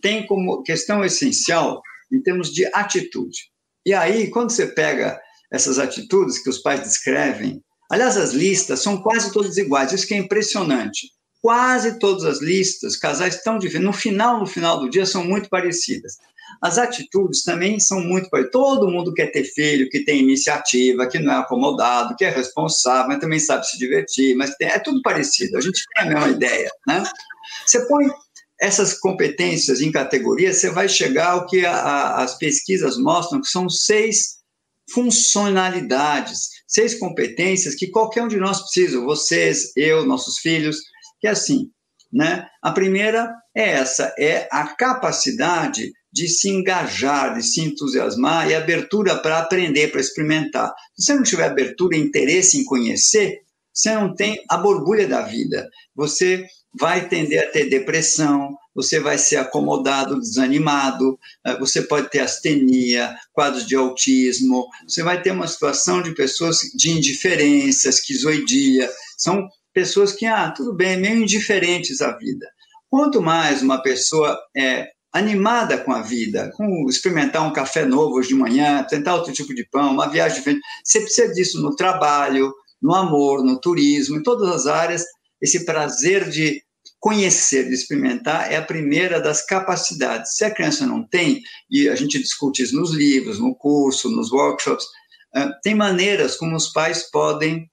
[0.00, 1.80] tem como questão essencial
[2.12, 3.50] em termos de atitude?
[3.84, 5.20] E aí, quando você pega
[5.52, 10.14] essas atitudes que os pais descrevem, aliás, as listas são quase todas iguais, isso que
[10.14, 11.08] é impressionante.
[11.40, 15.48] Quase todas as listas, casais tão diferentes, no final, no final do dia, são muito
[15.48, 16.16] parecidas.
[16.60, 18.52] As atitudes também são muito parecidas.
[18.52, 23.08] Todo mundo quer ter filho, que tem iniciativa, que não é acomodado, que é responsável,
[23.08, 25.56] mas também sabe se divertir, mas tem, é tudo parecido.
[25.56, 27.04] A gente tem a mesma ideia, né?
[27.64, 28.08] Você põe
[28.60, 33.48] essas competências em categorias, você vai chegar ao que a, a, as pesquisas mostram, que
[33.48, 34.36] são seis
[34.90, 40.78] funcionalidades, seis competências que qualquer um de nós precisa, vocês, eu, nossos filhos,
[41.20, 41.70] que é assim,
[42.12, 42.46] né?
[42.62, 49.16] A primeira é essa, é a capacidade de se engajar, de se entusiasmar e abertura
[49.16, 50.72] para aprender, para experimentar.
[50.96, 53.42] Se você não tiver abertura e interesse em conhecer,
[53.76, 55.68] você não tem a borbulha da vida.
[55.94, 56.46] Você
[56.78, 63.14] vai tender a ter depressão, você vai ser acomodado, desanimado, eh, você pode ter astenia,
[63.32, 70.12] quadros de autismo, você vai ter uma situação de pessoas de indiferença, esquizoidia, são pessoas
[70.12, 72.46] que, ah, tudo bem, meio indiferentes à vida.
[72.88, 78.28] Quanto mais uma pessoa é animada com a vida, com experimentar um café novo hoje
[78.28, 82.52] de manhã, tentar outro tipo de pão, uma viagem diferente, você precisa disso no trabalho,
[82.80, 85.04] no amor, no turismo, em todas as áreas,
[85.40, 86.62] esse prazer de
[86.98, 90.34] conhecer, de experimentar, é a primeira das capacidades.
[90.36, 94.32] Se a criança não tem, e a gente discute isso nos livros, no curso, nos
[94.32, 94.86] workshops,
[95.62, 97.70] tem maneiras como os pais podem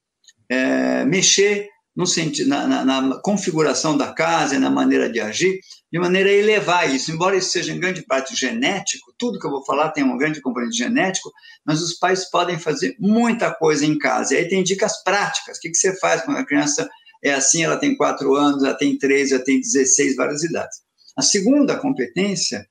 [0.49, 5.59] é, mexer no sentido, na, na, na, configuração da casa e na maneira de agir,
[5.91, 7.11] de maneira a elevar isso.
[7.11, 10.41] Embora isso seja em grande parte genético, tudo que eu vou falar tem um grande
[10.41, 11.31] componente genético,
[11.63, 14.33] mas os pais podem fazer muita coisa em casa.
[14.33, 15.57] E aí tem dicas práticas.
[15.57, 16.89] O que, que você faz quando a criança
[17.23, 20.79] é assim, ela tem quatro anos, ela tem 13, ela tem 16, várias idades.
[21.15, 22.67] A segunda competência,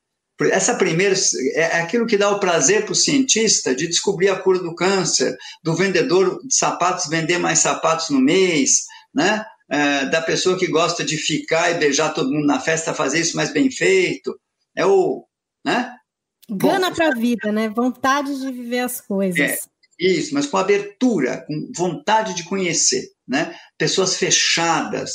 [0.50, 1.14] essa primeira
[1.54, 5.36] é aquilo que dá o prazer para o cientista de descobrir a cura do câncer,
[5.62, 8.82] do vendedor de sapatos vender mais sapatos no mês,
[9.14, 9.44] né?
[9.70, 13.36] É, da pessoa que gosta de ficar e beijar todo mundo na festa, fazer isso
[13.36, 14.38] mais bem feito.
[14.76, 15.26] É o.
[15.64, 15.94] Né?
[16.50, 17.68] Gana para a vida, né?
[17.68, 19.38] Vontade de viver as coisas.
[19.38, 19.58] É,
[19.98, 23.54] isso, mas com abertura, com vontade de conhecer né?
[23.78, 25.10] Pessoas fechadas,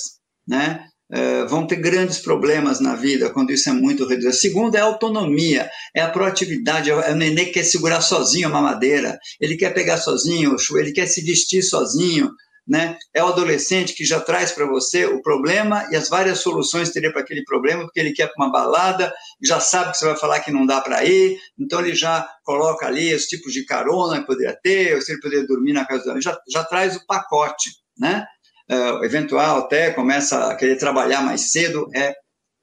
[0.48, 0.86] né?
[1.10, 4.30] Uh, vão ter grandes problemas na vida quando isso é muito reduzido.
[4.30, 6.90] A segunda é a autonomia, é a proatividade.
[6.90, 11.06] É o nenê que quer segurar sozinho a mamadeira, ele quer pegar sozinho, ele quer
[11.06, 12.30] se vestir sozinho.
[12.68, 12.98] Né?
[13.14, 16.96] É o adolescente que já traz para você o problema e as várias soluções que
[16.96, 20.42] teria para aquele problema, porque ele quer uma balada, já sabe que você vai falar
[20.42, 24.28] que não dá para ir, então ele já coloca ali os tipos de carona que
[24.28, 27.70] poderia ter, ou se ele poderia dormir na casa dele, já, já traz o pacote
[27.98, 28.26] né?
[28.70, 32.14] Uh, eventual até começa a querer trabalhar mais cedo, é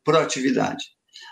[0.05, 0.85] proatividade.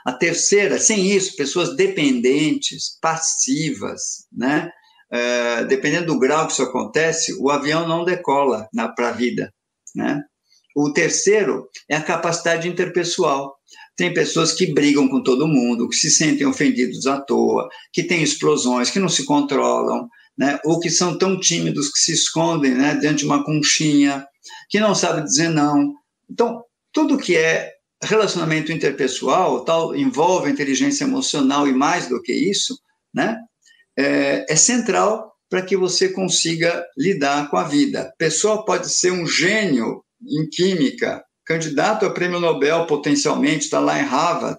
[0.05, 4.71] A terceira, sem isso, pessoas dependentes, passivas, né?
[5.12, 9.53] Uh, dependendo do grau que isso acontece, o avião não decola para a vida,
[9.94, 10.22] né?
[10.75, 13.55] O terceiro é a capacidade interpessoal.
[13.94, 18.22] Tem pessoas que brigam com todo mundo, que se sentem ofendidos à toa, que têm
[18.22, 22.94] explosões, que não se controlam, né, ou que são tão tímidos que se escondem né,
[22.94, 24.27] dentro de uma conchinha,
[24.68, 25.92] que não sabem dizer não.
[26.31, 27.70] Então, tudo que é
[28.03, 32.79] relacionamento interpessoal, tal, envolve inteligência emocional e mais do que isso,
[33.14, 33.38] né,
[34.03, 38.03] é, é central para que você consiga lidar com a vida.
[38.03, 43.99] A pessoa pode ser um gênio em química, candidato a prêmio Nobel potencialmente, está lá
[44.01, 44.59] em Harvard,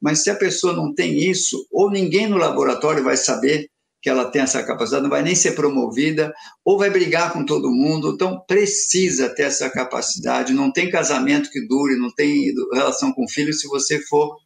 [0.00, 3.68] mas se a pessoa não tem isso, ou ninguém no laboratório vai saber
[4.02, 6.32] que ela tem essa capacidade, não vai nem ser promovida,
[6.64, 8.12] ou vai brigar com todo mundo.
[8.14, 10.52] Então, precisa ter essa capacidade.
[10.52, 14.36] Não tem casamento que dure, não tem relação com filho se você for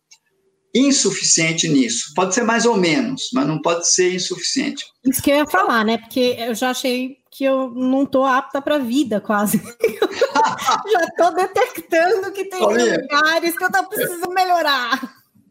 [0.74, 2.12] insuficiente nisso.
[2.14, 4.84] Pode ser mais ou menos, mas não pode ser insuficiente.
[5.04, 5.98] Isso que eu ia falar, né?
[5.98, 9.58] Porque eu já achei que eu não estou apta para a vida, quase.
[10.92, 15.00] já estou detectando que tem lugares que eu tô precisando melhorar.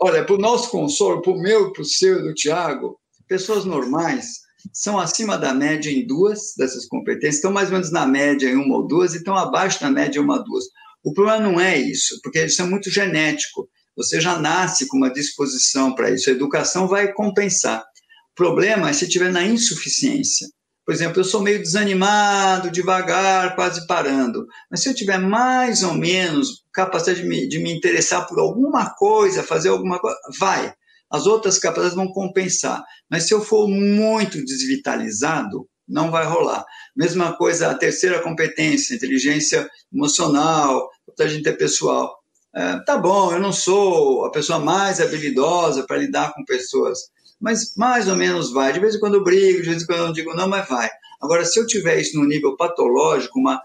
[0.02, 3.66] olha, para o nosso consolo, para o meu, para o seu e do Tiago, pessoas
[3.66, 4.40] normais
[4.74, 8.56] são acima da média em duas dessas competências, estão mais ou menos na média em
[8.56, 10.66] uma ou duas e estão abaixo da média em uma ou duas.
[11.04, 13.70] O problema não é isso, porque isso é muito genético.
[14.00, 16.30] Você já nasce com uma disposição para isso.
[16.30, 17.82] A educação vai compensar.
[17.82, 20.48] O problema é se estiver na insuficiência.
[20.86, 24.48] Por exemplo, eu sou meio desanimado, devagar, quase parando.
[24.72, 28.90] Mas se eu tiver mais ou menos capacidade de me, de me interessar por alguma
[28.92, 30.74] coisa, fazer alguma coisa, vai.
[31.12, 32.82] As outras capacidades vão compensar.
[33.12, 36.64] Mas se eu for muito desvitalizado, não vai rolar.
[36.96, 42.19] Mesma coisa, a terceira competência, inteligência emocional, vantagem interpessoal.
[42.54, 47.00] É, tá bom, eu não sou a pessoa mais habilidosa para lidar com pessoas,
[47.40, 48.74] mas mais ou menos vai.
[48.74, 50.90] De vez em quando eu brigo, de vez em quando eu digo não, mas vai.
[51.22, 53.62] Agora, se eu tiver isso no nível patológico, uma,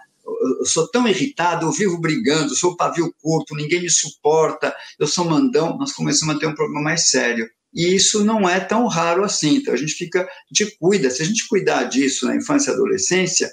[0.60, 5.24] eu sou tão irritado, eu vivo brigando, sou pavio curto, ninguém me suporta, eu sou
[5.24, 7.48] mandão, nós começamos a ter um problema mais sério.
[7.72, 9.56] E isso não é tão raro assim.
[9.56, 11.10] Então a gente fica, gente cuida.
[11.10, 13.50] Se a gente cuidar disso na infância e adolescência,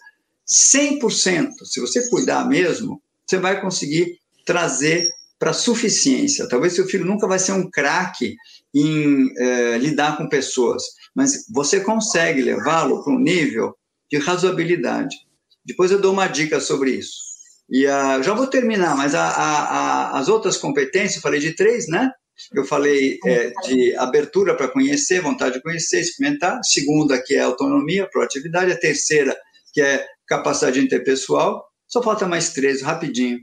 [0.47, 5.07] 100%, se você cuidar mesmo, você vai conseguir trazer
[5.41, 6.47] para suficiência.
[6.47, 8.35] Talvez seu filho nunca vai ser um craque
[8.75, 10.83] em é, lidar com pessoas,
[11.15, 13.75] mas você consegue levá-lo para um nível
[14.11, 15.15] de razoabilidade.
[15.65, 17.17] Depois eu dou uma dica sobre isso.
[17.67, 21.55] E uh, já vou terminar, mas a, a, a, as outras competências, eu falei de
[21.55, 22.11] três, né?
[22.53, 26.59] Eu falei é, de abertura para conhecer, vontade de conhecer, experimentar.
[26.63, 28.71] Segunda, que é autonomia, proatividade.
[28.71, 29.35] A terceira,
[29.73, 31.65] que é capacidade interpessoal.
[31.87, 33.39] Só falta mais três, rapidinho.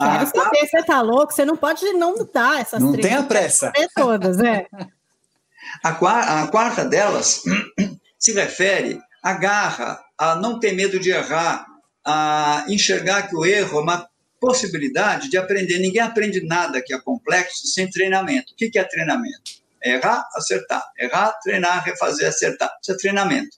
[0.00, 1.32] Quero saber, você tá louco?
[1.32, 3.04] Você não pode não dar essas não três.
[3.04, 3.72] Não tenha pressa.
[3.94, 4.66] Todas, é.
[5.84, 7.42] a, quarta, a quarta delas
[8.18, 11.66] se refere à garra, a não ter medo de errar,
[12.04, 14.08] a enxergar que o erro é uma
[14.40, 15.78] possibilidade de aprender.
[15.78, 18.54] Ninguém aprende nada que é complexo sem treinamento.
[18.54, 19.60] O que é treinamento?
[19.82, 20.82] É errar, acertar.
[20.98, 22.70] Errar, treinar, refazer, acertar.
[22.82, 23.56] Isso é treinamento.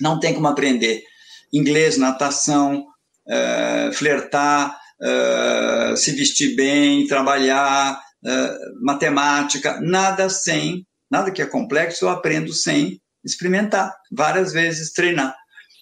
[0.00, 1.02] Não tem como aprender
[1.52, 2.86] inglês, natação,
[3.26, 12.04] uh, flertar, uh, se vestir bem, trabalhar, uh, matemática, nada sem, nada que é complexo
[12.04, 15.34] eu aprendo sem experimentar, várias vezes treinar.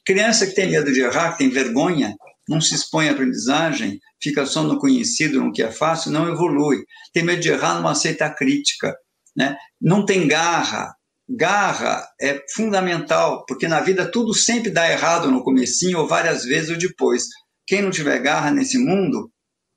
[0.06, 2.14] Criança que tem medo de errar, que tem vergonha,
[2.48, 6.84] não se expõe à aprendizagem, fica só no conhecido, no que é fácil, não evolui.
[7.12, 8.94] Tem medo de errar, não aceita a crítica.
[9.36, 9.56] Né?
[9.80, 10.94] Não tem garra.
[11.28, 16.70] Garra é fundamental, porque na vida tudo sempre dá errado no comecinho ou várias vezes
[16.70, 17.24] ou depois.
[17.66, 19.30] Quem não tiver garra nesse mundo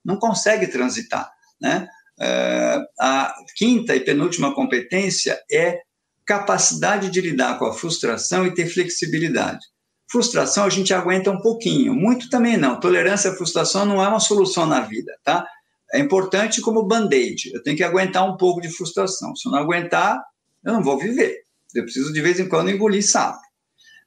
[0.04, 1.30] não consegue transitar.
[1.60, 1.86] Né?
[2.20, 5.80] É, a quinta e penúltima competência é
[6.26, 9.64] capacidade de lidar com a frustração e ter flexibilidade.
[10.10, 12.80] Frustração a gente aguenta um pouquinho, muito também não.
[12.80, 15.46] Tolerância à frustração não é uma solução na vida, tá?
[15.92, 17.50] É importante como band-aid.
[17.54, 19.34] Eu tenho que aguentar um pouco de frustração.
[19.34, 20.22] Se eu não aguentar,
[20.64, 21.42] eu não vou viver.
[21.74, 23.40] Eu preciso de vez em quando engolir sapo.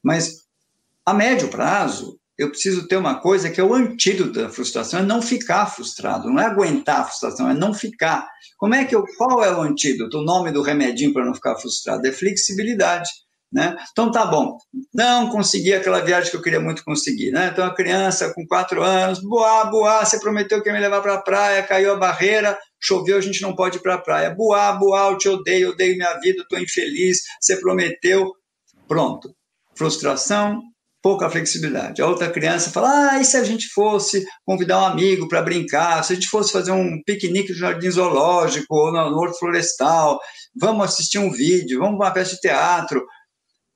[0.04, 0.44] Mas
[1.06, 5.04] a médio prazo, eu preciso ter uma coisa que é o antídoto da frustração, é
[5.04, 8.28] não ficar frustrado, não é aguentar a frustração, é não ficar.
[8.58, 10.20] Como é que eu, qual é o antídoto?
[10.20, 13.10] O nome do remedinho para não ficar frustrado é flexibilidade.
[13.52, 13.76] Né?
[13.92, 14.58] Então tá bom,
[14.94, 17.32] não consegui aquela viagem que eu queria muito conseguir.
[17.32, 17.50] Né?
[17.52, 21.16] Então a criança com quatro anos, boa, boa, você prometeu que ia me levar para
[21.16, 24.34] a praia, caiu a barreira, choveu, a gente não pode ir para a praia.
[24.34, 28.32] Boa, boa, eu te odeio, odeio minha vida, estou infeliz, você prometeu.
[28.88, 29.36] Pronto.
[29.76, 30.62] Frustração,
[31.02, 32.02] pouca flexibilidade.
[32.02, 36.04] A outra criança fala: ah, e se a gente fosse convidar um amigo para brincar,
[36.04, 40.20] se a gente fosse fazer um piquenique no jardim zoológico ou no horto florestal,
[40.56, 43.04] vamos assistir um vídeo, vamos para uma peça de teatro,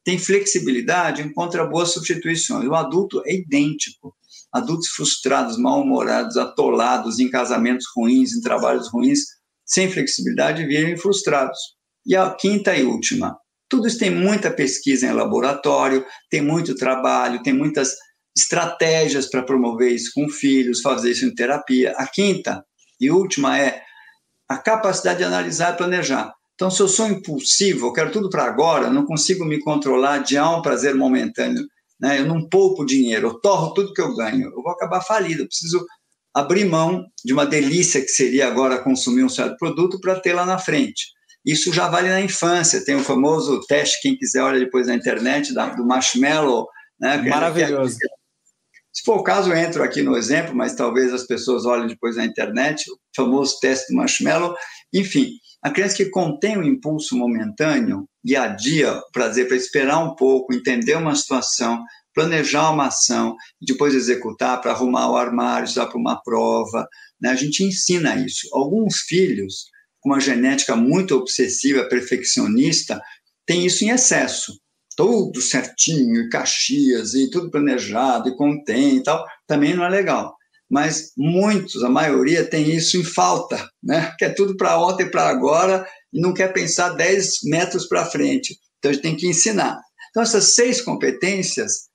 [0.03, 2.67] tem flexibilidade, encontra boas substituições.
[2.67, 4.15] O adulto é idêntico.
[4.53, 9.19] Adultos frustrados, mal-humorados, atolados em casamentos ruins, em trabalhos ruins,
[9.65, 11.57] sem flexibilidade, vivem frustrados.
[12.05, 13.35] E a quinta e última,
[13.75, 17.93] tudo isso tem muita pesquisa em laboratório, tem muito trabalho, tem muitas
[18.35, 21.93] estratégias para promover isso com filhos, fazer isso em terapia.
[21.97, 22.65] A quinta
[23.01, 23.81] e última é
[24.47, 26.33] a capacidade de analisar e planejar.
[26.53, 30.39] Então, se eu sou impulsivo, eu quero tudo para agora, não consigo me controlar de
[30.39, 31.65] um prazer momentâneo,
[31.99, 32.21] né?
[32.21, 35.47] eu não poupo dinheiro, eu torro tudo que eu ganho, eu vou acabar falido, eu
[35.47, 35.85] preciso
[36.33, 40.45] abrir mão de uma delícia que seria agora consumir um certo produto para ter lá
[40.45, 41.14] na frente.
[41.45, 45.53] Isso já vale na infância, tem o famoso teste, quem quiser olha depois na internet,
[45.53, 46.67] da, do marshmallow.
[46.99, 47.17] Né?
[47.17, 47.97] Maravilhoso.
[48.91, 52.15] Se for o caso, eu entro aqui no exemplo, mas talvez as pessoas olhem depois
[52.15, 54.55] na internet, o famoso teste do marshmallow.
[54.93, 55.31] Enfim,
[55.61, 60.53] a criança que contém o impulso momentâneo e adia o prazer para esperar um pouco,
[60.53, 61.83] entender uma situação,
[62.13, 66.87] planejar uma ação, depois executar para arrumar o armário, estudar para uma prova,
[67.19, 67.29] né?
[67.29, 68.47] a gente ensina isso.
[68.53, 69.65] Alguns filhos
[70.05, 73.01] com uma genética muito obsessiva, perfeccionista,
[73.43, 74.53] tem isso em excesso.
[74.95, 80.35] Tudo certinho, e caxias, e tudo planejado, e contém e tal, também não é legal.
[80.69, 84.13] Mas muitos, a maioria, tem isso em falta, né?
[84.19, 85.83] Quer tudo para ontem e para agora,
[86.13, 88.55] e não quer pensar 10 metros para frente.
[88.77, 89.81] Então, a gente tem que ensinar.
[90.11, 91.89] Então, essas seis competências,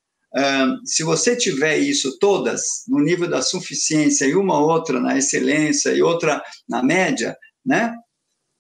[0.85, 6.03] se você tiver isso todas no nível da suficiência e uma outra na excelência e
[6.03, 7.95] outra na média, né?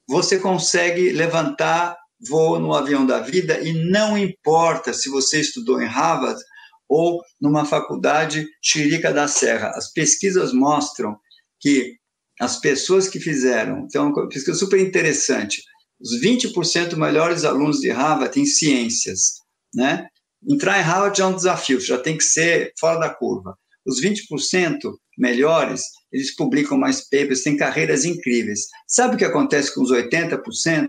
[0.09, 1.97] Você consegue levantar
[2.29, 6.41] voo no avião da vida e não importa se você estudou em Harvard
[6.89, 9.71] ou numa faculdade Chirica da Serra.
[9.75, 11.17] As pesquisas mostram
[11.61, 11.95] que
[12.41, 15.63] as pessoas que fizeram, então, uma pesquisa super interessante,
[16.01, 19.35] os 20% melhores alunos de Harvard em ciências,
[19.75, 20.09] né?
[20.49, 23.57] Entrar em Harvard é um desafio, já tem que ser fora da curva.
[23.87, 24.79] Os 20%
[25.19, 28.61] melhores, eles publicam mais papers, têm carreiras incríveis.
[28.87, 30.87] Sabe o que acontece com os 80%?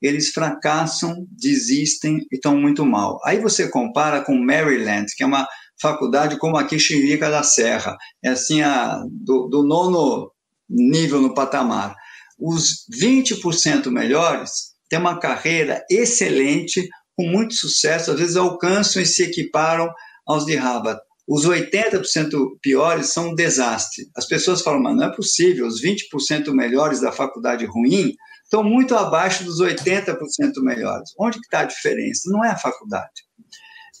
[0.00, 3.18] Eles fracassam, desistem e estão muito mal.
[3.24, 5.46] Aí você compara com Maryland, que é uma
[5.80, 10.30] faculdade como aqui Chirica da Serra, é assim a, do, do nono
[10.68, 11.94] nível no patamar.
[12.38, 19.22] Os 20% melhores têm uma carreira excelente, com muito sucesso, às vezes alcançam e se
[19.22, 19.88] equiparam
[20.26, 21.00] aos de Harvard.
[21.26, 24.06] Os 80% piores são um desastre.
[24.14, 28.14] As pessoas falam, mas não é possível, os 20% melhores da faculdade ruim
[28.44, 30.16] estão muito abaixo dos 80%
[30.58, 31.10] melhores.
[31.18, 32.30] Onde está a diferença?
[32.30, 33.22] Não é a faculdade.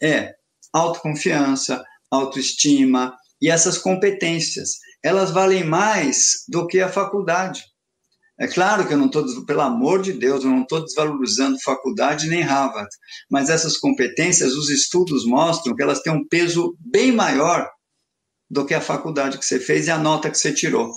[0.02, 0.34] É
[0.72, 4.72] autoconfiança, autoestima e essas competências.
[5.02, 7.62] Elas valem mais do que a faculdade.
[8.38, 12.26] É claro que eu não estou, pelo amor de Deus, eu não estou desvalorizando faculdade
[12.28, 12.90] nem Harvard,
[13.30, 17.70] mas essas competências, os estudos mostram que elas têm um peso bem maior
[18.50, 20.92] do que a faculdade que você fez e a nota que você tirou.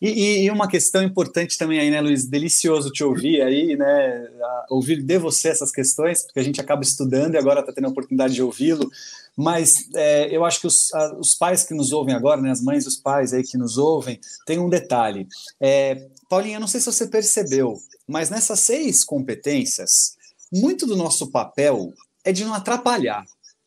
[0.00, 2.26] E, e, uma questão importante também aí, né, Luiz?
[2.26, 4.28] Delicioso te ouvir aí, né?
[4.68, 7.90] Ouvir de você essas questões, porque a gente acaba estudando e agora está tendo a
[7.90, 8.90] oportunidade de ouvi-lo.
[9.36, 12.60] Mas é, eu acho que os, a, os, pais que nos ouvem agora, né, as
[12.60, 15.26] mães e os pais aí que nos ouvem, tem um detalhe.
[15.60, 17.74] É, Paulinha, não sei se você percebeu,
[18.06, 20.16] mas nessas seis competências,
[20.52, 21.92] muito do nosso papel
[22.24, 23.24] é de não atrapalhar.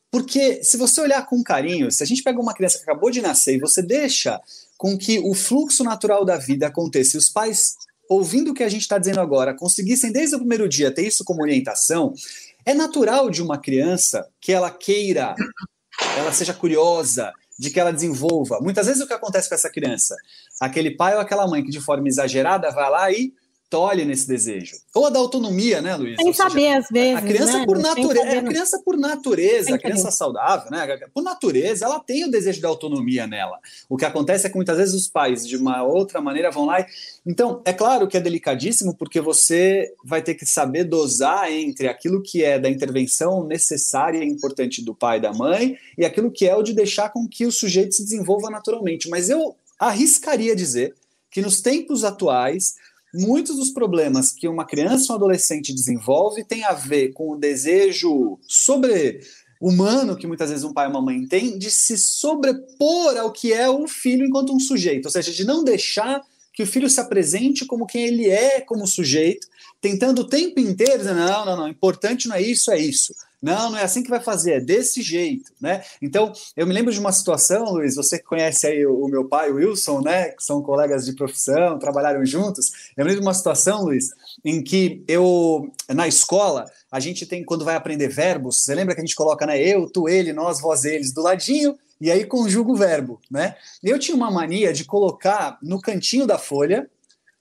[0.09, 3.21] Porque se você olhar com carinho, se a gente pega uma criança que acabou de
[3.21, 4.39] nascer e você deixa
[4.77, 7.75] com que o fluxo natural da vida aconteça e os pais,
[8.09, 11.25] ouvindo o que a gente está dizendo agora, conseguissem desde o primeiro dia ter isso
[11.25, 12.13] como orientação,
[12.67, 15.33] é natural de uma criança que ela queira,
[16.17, 18.59] ela seja curiosa, de que ela desenvolva.
[18.59, 20.17] Muitas vezes o que acontece com essa criança?
[20.59, 23.33] Aquele pai ou aquela mãe que de forma exagerada vai lá e
[23.69, 24.77] tolhe nesse desejo.
[24.93, 26.15] Ou a da autonomia, né, Luiz?
[26.21, 27.17] Sem saber, às vezes.
[27.17, 27.65] A criança, né?
[27.65, 30.99] por, natureza, é, a criança por natureza, a criança saudável, né?
[31.13, 33.59] Por natureza, ela tem o desejo da autonomia nela.
[33.89, 36.79] O que acontece é que muitas vezes os pais, de uma outra maneira, vão lá
[36.79, 36.85] e.
[37.25, 42.21] Então, é claro que é delicadíssimo, porque você vai ter que saber dosar entre aquilo
[42.21, 46.47] que é da intervenção necessária e importante do pai e da mãe e aquilo que
[46.47, 49.09] é o de deixar com que o sujeito se desenvolva naturalmente.
[49.09, 50.95] Mas eu arriscaria dizer
[51.29, 52.75] que nos tempos atuais
[53.17, 57.37] muitos dos problemas que uma criança ou um adolescente desenvolve tem a ver com o
[57.37, 59.19] desejo sobre
[59.59, 63.51] humano que muitas vezes um pai e uma mãe têm de se sobrepor ao que
[63.51, 66.21] é o filho enquanto um sujeito, ou seja, de não deixar
[66.53, 69.47] que o filho se apresente como quem ele é como sujeito,
[69.79, 73.13] tentando o tempo inteiro dizer, não, não, não, importante não é isso, é isso.
[73.39, 75.83] Não, não é assim que vai fazer, é desse jeito, né?
[76.01, 79.25] Então, eu me lembro de uma situação, Luiz, você que conhece aí o, o, meu
[79.25, 82.71] pai, o Wilson, né, que são colegas de profissão, trabalharam juntos.
[82.97, 84.09] Eu me lembro de uma situação, Luiz,
[84.43, 89.01] em que eu, na escola, a gente tem, quando vai aprender verbos, você lembra que
[89.01, 92.71] a gente coloca, né, eu, tu, ele, nós, vós, eles, do ladinho, e aí conjuga
[92.71, 93.55] o verbo, né?
[93.83, 96.87] Eu tinha uma mania de colocar no cantinho da folha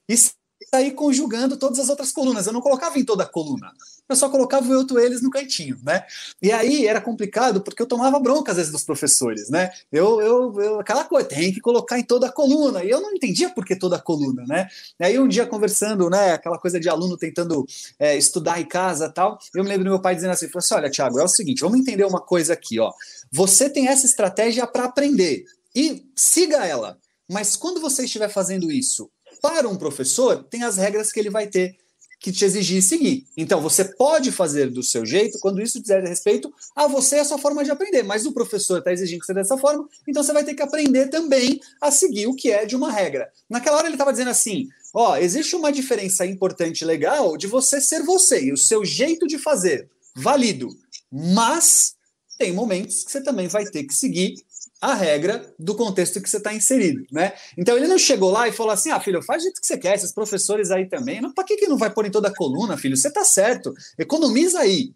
[0.08, 2.46] e sair conjugando todas as outras colunas.
[2.46, 3.70] Eu não colocava em toda a coluna
[4.08, 6.04] eu só colocava o tu, eles no cantinho, né?
[6.40, 9.70] E aí era complicado porque eu tomava bronca às vezes dos professores, né?
[9.90, 13.12] Eu, eu, eu aquela coisa, tem que colocar em toda a coluna, e eu não
[13.12, 14.68] entendia por que toda a coluna, né?
[15.00, 17.66] E aí um dia conversando, né, aquela coisa de aluno tentando
[17.98, 20.74] é, estudar em casa tal, eu me lembro do meu pai dizendo assim, falou assim,
[20.74, 22.92] olha, Thiago, é o seguinte, vamos entender uma coisa aqui, ó.
[23.32, 25.44] Você tem essa estratégia para aprender
[25.74, 26.98] e siga ela.
[27.28, 29.10] Mas quando você estiver fazendo isso
[29.42, 31.76] para um professor, tem as regras que ele vai ter
[32.18, 33.26] que te exigir seguir.
[33.36, 37.24] Então, você pode fazer do seu jeito quando isso dizer respeito a você e a
[37.24, 40.32] sua forma de aprender, mas o professor está exigindo que você dessa forma, então você
[40.32, 43.30] vai ter que aprender também a seguir o que é de uma regra.
[43.48, 47.80] Naquela hora ele estava dizendo assim: ó, existe uma diferença importante e legal de você
[47.80, 50.68] ser você e o seu jeito de fazer, válido,
[51.12, 51.94] mas
[52.38, 54.34] tem momentos que você também vai ter que seguir
[54.80, 57.32] a regra do contexto que você está inserido, né?
[57.56, 59.78] Então ele não chegou lá e falou assim: ah, filho, faz o jeito que você
[59.78, 61.20] quer, esses professores aí também.
[61.32, 62.96] Para que, que não vai pôr em toda a coluna, filho?
[62.96, 64.92] Você está certo, economiza aí.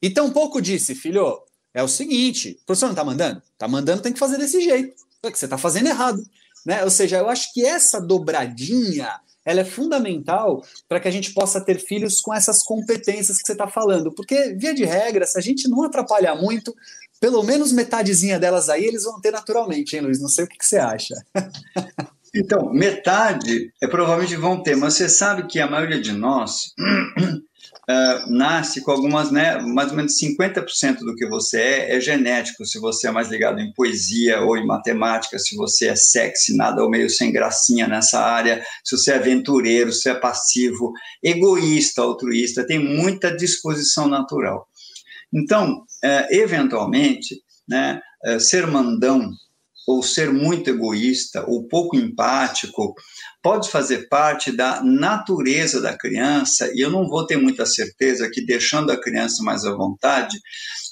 [0.00, 1.42] E tampouco disse, filho,
[1.74, 3.42] é o seguinte: o professor não está mandando?
[3.52, 4.94] Está mandando, tem que fazer desse jeito.
[5.22, 6.22] É que você está fazendo errado.
[6.64, 6.82] Né?
[6.84, 11.58] Ou seja, eu acho que essa dobradinha ela é fundamental para que a gente possa
[11.58, 14.12] ter filhos com essas competências que você está falando.
[14.12, 16.74] Porque, via de regra, se a gente não atrapalhar muito,
[17.20, 20.20] pelo menos metadezinha delas aí eles vão ter naturalmente, hein, Luiz?
[20.20, 21.14] Não sei o que, que você acha.
[22.34, 28.28] Então, metade é, provavelmente vão ter, mas você sabe que a maioria de nós uh,
[28.30, 32.78] nasce com algumas, né, mais ou menos 50% do que você é é genético, se
[32.78, 36.90] você é mais ligado em poesia ou em matemática, se você é sexy, nada ou
[36.90, 40.92] meio sem gracinha nessa área, se você é aventureiro, se é passivo,
[41.22, 44.67] egoísta, altruísta, tem muita disposição natural.
[45.32, 49.30] Então, uh, eventualmente, né, uh, ser mandão
[49.86, 52.94] ou ser muito egoísta ou pouco empático
[53.42, 58.44] pode fazer parte da natureza da criança, e eu não vou ter muita certeza que
[58.44, 60.38] deixando a criança mais à vontade,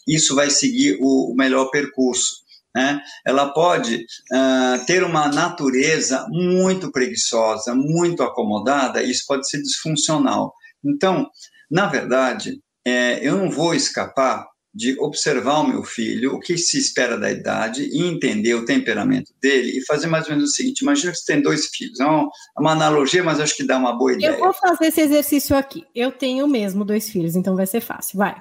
[0.09, 2.47] isso vai seguir o, melhor percurso.
[2.75, 3.01] Né?
[3.27, 10.55] Ela pode uh, ter uma natureza muito preguiçosa, muito acomodada, e isso pode ser disfuncional.
[10.83, 11.29] Então,
[11.71, 16.79] na verdade, é, eu não vou escapar de observar o meu filho, o que se
[16.79, 20.83] espera da idade e entender o temperamento dele e fazer mais ou menos o seguinte:
[20.83, 21.99] imagina que você tem dois filhos.
[21.99, 24.33] É uma analogia, mas acho que dá uma boa ideia.
[24.33, 25.85] Eu vou fazer esse exercício aqui.
[25.95, 28.19] Eu tenho mesmo dois filhos, então vai ser fácil.
[28.19, 28.37] Vai.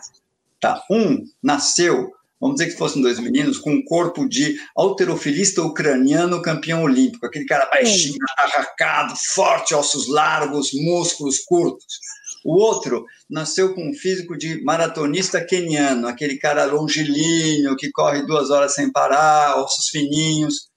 [0.59, 0.83] Tá.
[0.91, 6.83] Um nasceu, vamos dizer que fossem dois meninos, com um corpo de alterofilista ucraniano campeão
[6.83, 11.97] olímpico, aquele cara baixinho, arracado, forte, ossos largos, músculos curtos.
[12.45, 18.51] O outro nasceu com um físico de maratonista queniano, aquele cara longilíneo que corre duas
[18.51, 20.69] horas sem parar, ossos fininhos.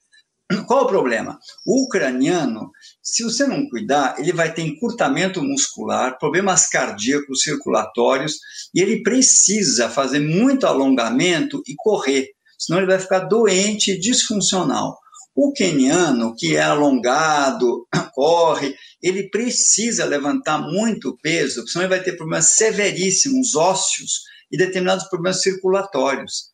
[0.67, 1.39] Qual o problema?
[1.67, 2.71] O ucraniano,
[3.03, 8.39] se você não cuidar, ele vai ter encurtamento muscular, problemas cardíacos, circulatórios,
[8.75, 14.99] e ele precisa fazer muito alongamento e correr, senão ele vai ficar doente e disfuncional.
[15.41, 22.17] O queniano, que é alongado, corre, ele precisa levantar muito peso, senão ele vai ter
[22.17, 26.51] problemas severíssimos ósseos e determinados problemas circulatórios.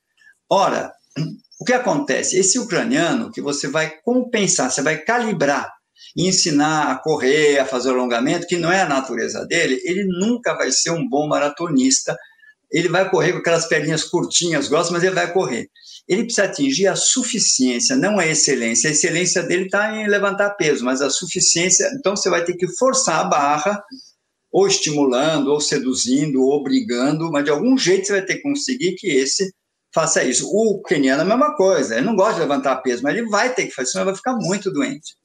[0.51, 0.93] Ora,
[1.59, 2.37] o que acontece?
[2.37, 5.73] Esse ucraniano que você vai compensar, você vai calibrar
[6.15, 10.53] e ensinar a correr, a fazer alongamento, que não é a natureza dele, ele nunca
[10.53, 12.15] vai ser um bom maratonista.
[12.71, 15.71] Ele vai correr com aquelas perninhas curtinhas, grossas, mas ele vai correr
[16.07, 18.89] ele precisa atingir a suficiência, não a excelência.
[18.89, 22.69] A excelência dele está em levantar peso, mas a suficiência, então você vai ter que
[22.77, 23.83] forçar a barra,
[24.53, 28.95] ou estimulando, ou seduzindo, ou obrigando, mas de algum jeito você vai ter que conseguir
[28.95, 29.53] que esse
[29.93, 30.49] faça isso.
[30.49, 33.53] O keniano é a mesma coisa, ele não gosta de levantar peso, mas ele vai
[33.53, 35.17] ter que fazer, senão ele vai ficar muito doente.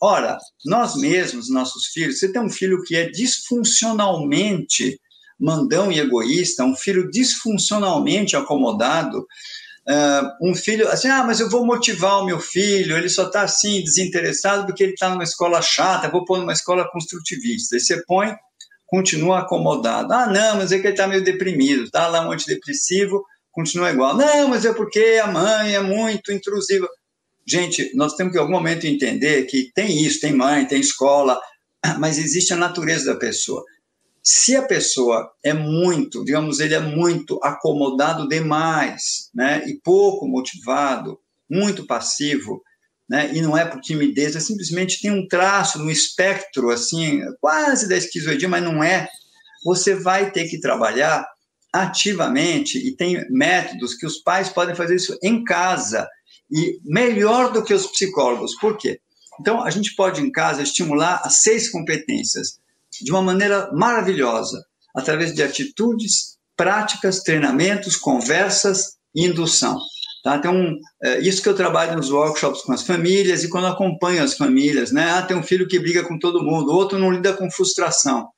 [0.00, 5.00] Ora, nós mesmos, nossos filhos, você tem um filho que é disfuncionalmente
[5.38, 9.26] mandão e egoísta, um filho disfuncionalmente acomodado,
[9.88, 13.42] Uh, um filho, assim, ah, mas eu vou motivar o meu filho, ele só está
[13.42, 17.74] assim, desinteressado porque ele está numa escola chata, vou pôr numa escola construtivista.
[17.74, 18.36] E você põe,
[18.86, 20.12] continua acomodado.
[20.12, 24.14] Ah, não, mas é que ele está meio deprimido, está lá um antidepressivo, continua igual.
[24.14, 26.86] Não, mas é porque a mãe é muito intrusiva.
[27.46, 31.40] Gente, nós temos que em algum momento entender que tem isso, tem mãe, tem escola,
[31.98, 33.64] mas existe a natureza da pessoa.
[34.22, 41.18] Se a pessoa é muito, digamos, ele é muito acomodado demais, né, e pouco motivado,
[41.48, 42.62] muito passivo,
[43.08, 47.88] né, e não é por timidez, é simplesmente tem um traço no espectro, assim, quase
[47.88, 49.08] da esquizoidia, mas não é.
[49.64, 51.26] Você vai ter que trabalhar
[51.72, 56.06] ativamente e tem métodos que os pais podem fazer isso em casa
[56.50, 58.54] e melhor do que os psicólogos.
[58.58, 59.00] Por quê?
[59.40, 62.58] Então, a gente pode em casa estimular as seis competências
[63.02, 64.62] de uma maneira maravilhosa,
[64.94, 69.78] através de atitudes, práticas, treinamentos, conversas e indução.
[70.24, 70.36] Tá?
[70.36, 74.34] Então, é, isso que eu trabalho nos workshops com as famílias e quando acompanho as
[74.34, 75.10] famílias, né?
[75.10, 78.28] Ah, tem um filho que briga com todo mundo, outro não lida com frustração,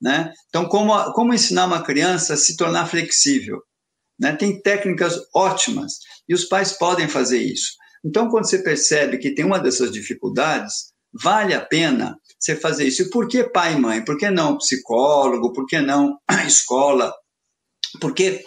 [0.00, 0.32] né?
[0.48, 3.62] Então, como, como ensinar uma criança a se tornar flexível?
[4.18, 4.36] Né?
[4.36, 5.94] Tem técnicas ótimas
[6.28, 7.72] e os pais podem fazer isso.
[8.04, 13.02] Então, quando você percebe que tem uma dessas dificuldades, vale a pena você fazer isso.
[13.02, 14.04] E por que pai e mãe?
[14.04, 15.52] Por que não psicólogo?
[15.52, 17.12] Por que não escola?
[18.00, 18.44] Porque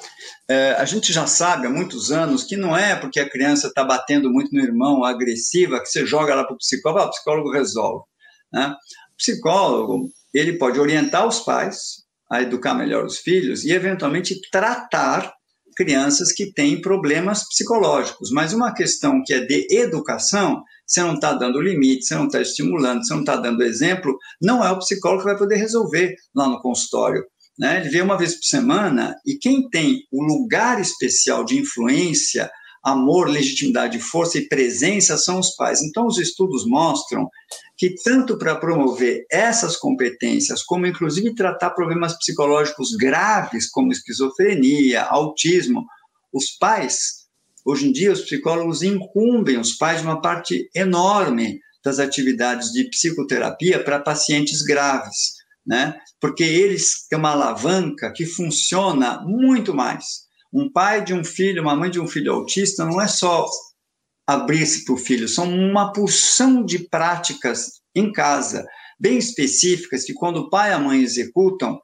[0.50, 3.84] é, a gente já sabe há muitos anos que não é porque a criança está
[3.84, 7.52] batendo muito no irmão, agressiva, que você joga ela para o psicólogo, ah, o psicólogo
[7.52, 8.06] resolve.
[8.52, 8.76] Né?
[9.14, 15.34] O psicólogo ele pode orientar os pais a educar melhor os filhos e, eventualmente, tratar
[15.76, 18.32] crianças que têm problemas psicológicos.
[18.32, 22.42] Mas uma questão que é de educação, você não está dando limite, você não está
[22.42, 26.48] estimulando, você não está dando exemplo, não é o psicólogo que vai poder resolver lá
[26.48, 27.24] no consultório.
[27.60, 27.82] Né?
[27.82, 32.50] Ele vê uma vez por semana e quem tem o lugar especial de influência,
[32.84, 35.82] amor, legitimidade, força e presença são os pais.
[35.82, 37.28] Então, os estudos mostram
[37.76, 45.86] que, tanto para promover essas competências, como inclusive tratar problemas psicológicos graves, como esquizofrenia, autismo,
[46.32, 47.17] os pais,
[47.68, 52.90] hoje em dia, os psicólogos incumbem os pais de uma parte enorme das atividades de
[52.90, 55.38] psicoterapia para pacientes graves
[55.68, 56.00] né?
[56.22, 60.26] Porque eles têm uma alavanca que funciona muito mais.
[60.52, 63.46] Um pai de um filho, uma mãe de um filho autista, não é só
[64.26, 68.66] abrir-se para o filho, são uma porção de práticas em casa,
[69.00, 71.80] bem específicas, que quando o pai e a mãe executam,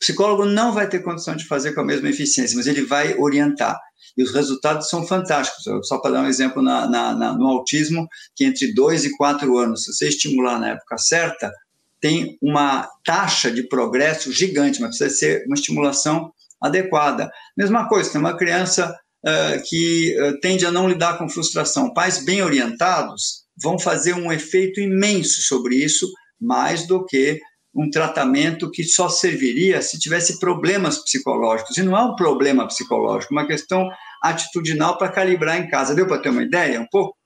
[0.00, 3.18] o psicólogo não vai ter condição de fazer com a mesma eficiência, mas ele vai
[3.18, 3.78] orientar.
[4.16, 5.62] E os resultados são fantásticos.
[5.86, 9.58] Só para dar um exemplo, na, na, na, no autismo, que entre 2 e 4
[9.58, 11.52] anos, se você estimular na época certa,
[12.00, 17.30] tem uma taxa de progresso gigante, mas precisa ser uma estimulação adequada.
[17.54, 21.92] Mesma coisa, tem uma criança uh, que uh, tende a não lidar com frustração.
[21.92, 27.38] Pais bem orientados vão fazer um efeito imenso sobre isso, mais do que
[27.74, 31.76] um tratamento que só serviria se tivesse problemas psicológicos.
[31.78, 33.88] E não é um problema psicológico, é uma questão
[34.22, 35.94] atitudinal para calibrar em casa.
[35.94, 37.16] Deu para ter uma ideia um pouco?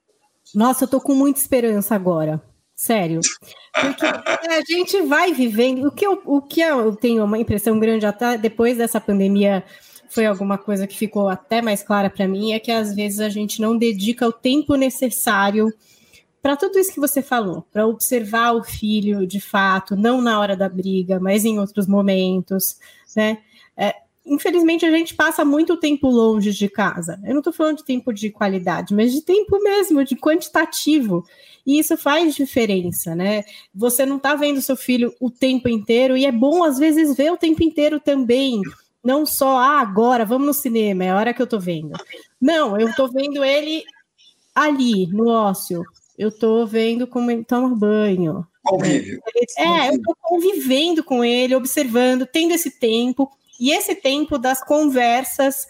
[0.55, 2.42] Nossa, eu estou com muita esperança agora.
[2.76, 3.20] Sério.
[3.72, 4.05] Porque
[4.51, 5.86] a gente vai vivendo.
[5.86, 9.64] O que eu, o que eu tenho uma impressão grande até depois dessa pandemia
[10.09, 13.28] foi alguma coisa que ficou até mais clara para mim é que às vezes a
[13.28, 15.72] gente não dedica o tempo necessário
[16.45, 20.55] para tudo isso que você falou, para observar o filho de fato, não na hora
[20.55, 22.76] da briga, mas em outros momentos,
[23.16, 23.38] né?
[23.74, 23.95] É,
[24.26, 27.18] infelizmente a gente passa muito tempo longe de casa.
[27.24, 31.24] Eu não estou falando de tempo de qualidade, mas de tempo mesmo, de quantitativo.
[31.66, 33.42] E isso faz diferença, né?
[33.74, 37.32] Você não está vendo seu filho o tempo inteiro, e é bom às vezes ver
[37.32, 38.61] o tempo inteiro também.
[39.03, 41.95] Não só, ah, agora, vamos no cinema, é a hora que eu estou vendo.
[42.38, 43.82] Não, eu estou vendo ele
[44.55, 45.82] ali, no ócio.
[46.18, 48.46] Eu estou vendo como ele toma banho.
[48.62, 49.20] Convívio.
[49.58, 55.66] É, eu estou convivendo com ele, observando, tendo esse tempo e esse tempo das conversas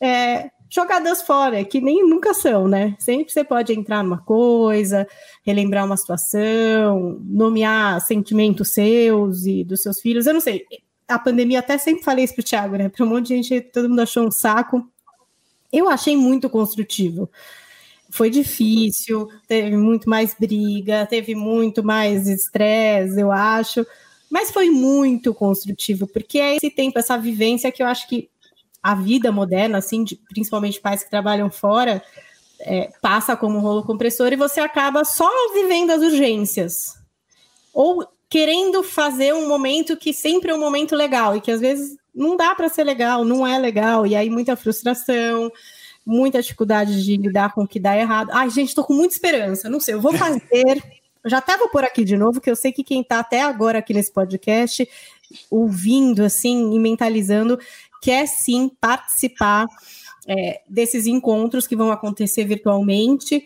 [0.00, 2.96] é, jogadas fora, que nem nunca são, né?
[2.98, 5.06] Sempre você pode entrar numa coisa,
[5.46, 10.26] relembrar uma situação, nomear sentimentos seus e dos seus filhos.
[10.26, 10.64] Eu não sei.
[11.06, 12.88] A pandemia, até sempre falei isso pro Thiago, né?
[12.88, 14.84] Para um monte de gente, todo mundo achou um saco.
[15.72, 17.30] Eu achei muito construtivo.
[18.14, 23.84] Foi difícil, teve muito mais briga, teve muito mais estresse, eu acho
[24.34, 28.28] mas foi muito construtivo, porque é esse tempo, essa vivência que eu acho que
[28.82, 32.02] a vida moderna, assim, de, principalmente pais que trabalham fora,
[32.58, 36.96] é, passa como um rolo compressor e você acaba só vivendo as urgências.
[37.72, 41.96] Ou querendo fazer um momento que sempre é um momento legal e que às vezes
[42.12, 45.48] não dá para ser legal, não é legal, e aí muita frustração,
[46.04, 48.30] muita dificuldade de lidar com o que dá errado.
[48.32, 50.82] Ai, gente, estou com muita esperança, não sei, eu vou fazer
[51.24, 53.78] eu já estava por aqui de novo, que eu sei que quem está até agora
[53.78, 54.86] aqui nesse podcast,
[55.50, 57.58] ouvindo assim e mentalizando,
[58.02, 59.64] quer sim participar
[60.28, 63.42] é, desses encontros que vão acontecer virtualmente.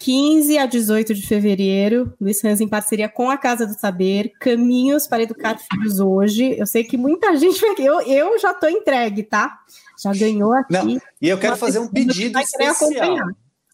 [0.00, 5.06] 15 a 18 de fevereiro, Luiz Hans em parceria com a Casa do Saber, Caminhos
[5.06, 6.58] para Educar Filhos Hoje.
[6.58, 7.74] Eu sei que muita gente vai.
[7.78, 9.60] Eu, eu já estou entregue, tá?
[10.02, 10.72] Já ganhou aqui.
[10.72, 13.14] Não, e eu quero fazer um pedido especial.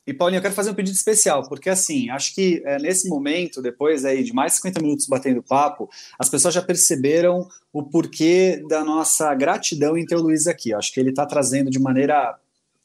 [0.05, 3.63] E, Paulinho, eu quero fazer um pedido especial, porque assim, acho que é, nesse momento,
[3.63, 8.85] depois aí de mais 50 minutos batendo papo, as pessoas já perceberam o porquê da
[8.85, 10.75] nossa gratidão em ter o Luiz aqui.
[10.75, 12.37] acho que ele está trazendo de maneira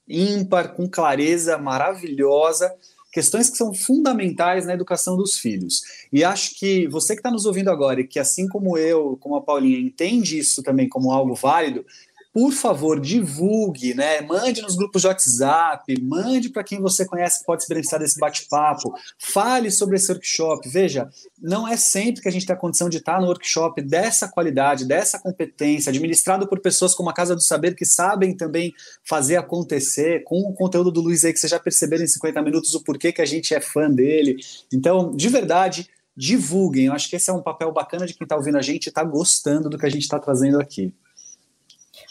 [0.08, 2.74] ímpar, com clareza, maravilhosa,
[3.12, 5.82] questões que são fundamentais na educação dos filhos.
[6.12, 9.36] E acho que você que está nos ouvindo agora e que, assim como eu, como
[9.36, 11.86] a Paulinha, entende isso também como algo válido,
[12.34, 14.22] por favor, divulgue, né?
[14.22, 18.20] Mande nos grupos de WhatsApp, mande para quem você conhece que pode se beneficiar desse
[18.20, 20.70] bate-papo, fale sobre esse workshop.
[20.70, 21.10] Veja,
[21.42, 24.86] não é sempre que a gente tem a condição de estar no workshop dessa qualidade,
[24.86, 28.74] dessa competência, administrado por pessoas como a Casa do Saber, que sabem também
[29.04, 32.74] fazer acontecer, com o conteúdo do Luiz aí, que vocês já perceberam em 50 minutos
[32.74, 34.38] o porquê que a gente é fã dele.
[34.72, 36.86] Então, de verdade, divulguem.
[36.86, 38.90] Eu acho que esse é um papel bacana de quem está ouvindo a gente e
[38.90, 40.94] está gostando do que a gente está trazendo aqui.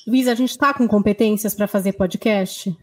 [0.07, 2.77] Luiz, a gente está com competências para fazer podcast?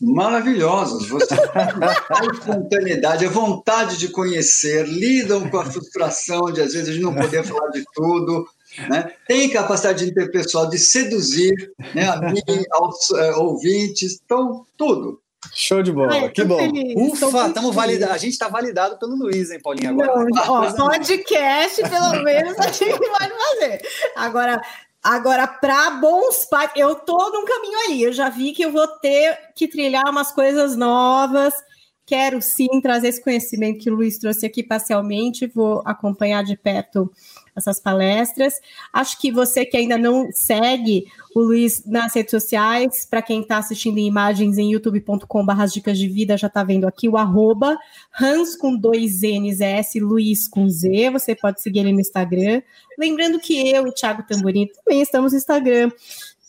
[0.00, 1.08] Maravilhosos.
[1.08, 6.92] Você a espontaneidade, a vontade de conhecer, lidam com a frustração de às vezes a
[6.92, 8.48] gente não poder falar de tudo.
[8.88, 9.12] né?
[9.26, 11.52] tem capacidade interpessoal de seduzir
[11.94, 12.40] né, a mim,
[12.72, 15.20] aos é, ouvintes, então, tudo.
[15.52, 16.58] Show de bola, Ai, que bom.
[16.58, 18.12] Feliz, Ufa, estamos validado.
[18.12, 19.90] A gente está validado pelo Luiz, hein, Paulinha?
[19.90, 23.82] Agora, Não, ó, podcast, pelo menos, a gente pode fazer.
[24.16, 24.60] Agora,
[25.02, 28.02] Agora, para bons pais, eu tô num caminho aí.
[28.02, 31.54] Eu já vi que eu vou ter que trilhar umas coisas novas.
[32.04, 35.46] Quero sim trazer esse conhecimento que o Luiz trouxe aqui parcialmente.
[35.46, 37.10] Vou acompanhar de perto
[37.60, 38.54] essas palestras.
[38.92, 43.58] Acho que você que ainda não segue o Luiz nas redes sociais, para quem está
[43.58, 47.78] assistindo em imagens em youtube.com.br dicas de vida, já está vendo aqui o arroba
[48.20, 52.62] Hans com dois N's S, Luiz com Z, você pode seguir ele no Instagram.
[52.98, 55.90] Lembrando que eu e o Thiago Tamborim também estamos no Instagram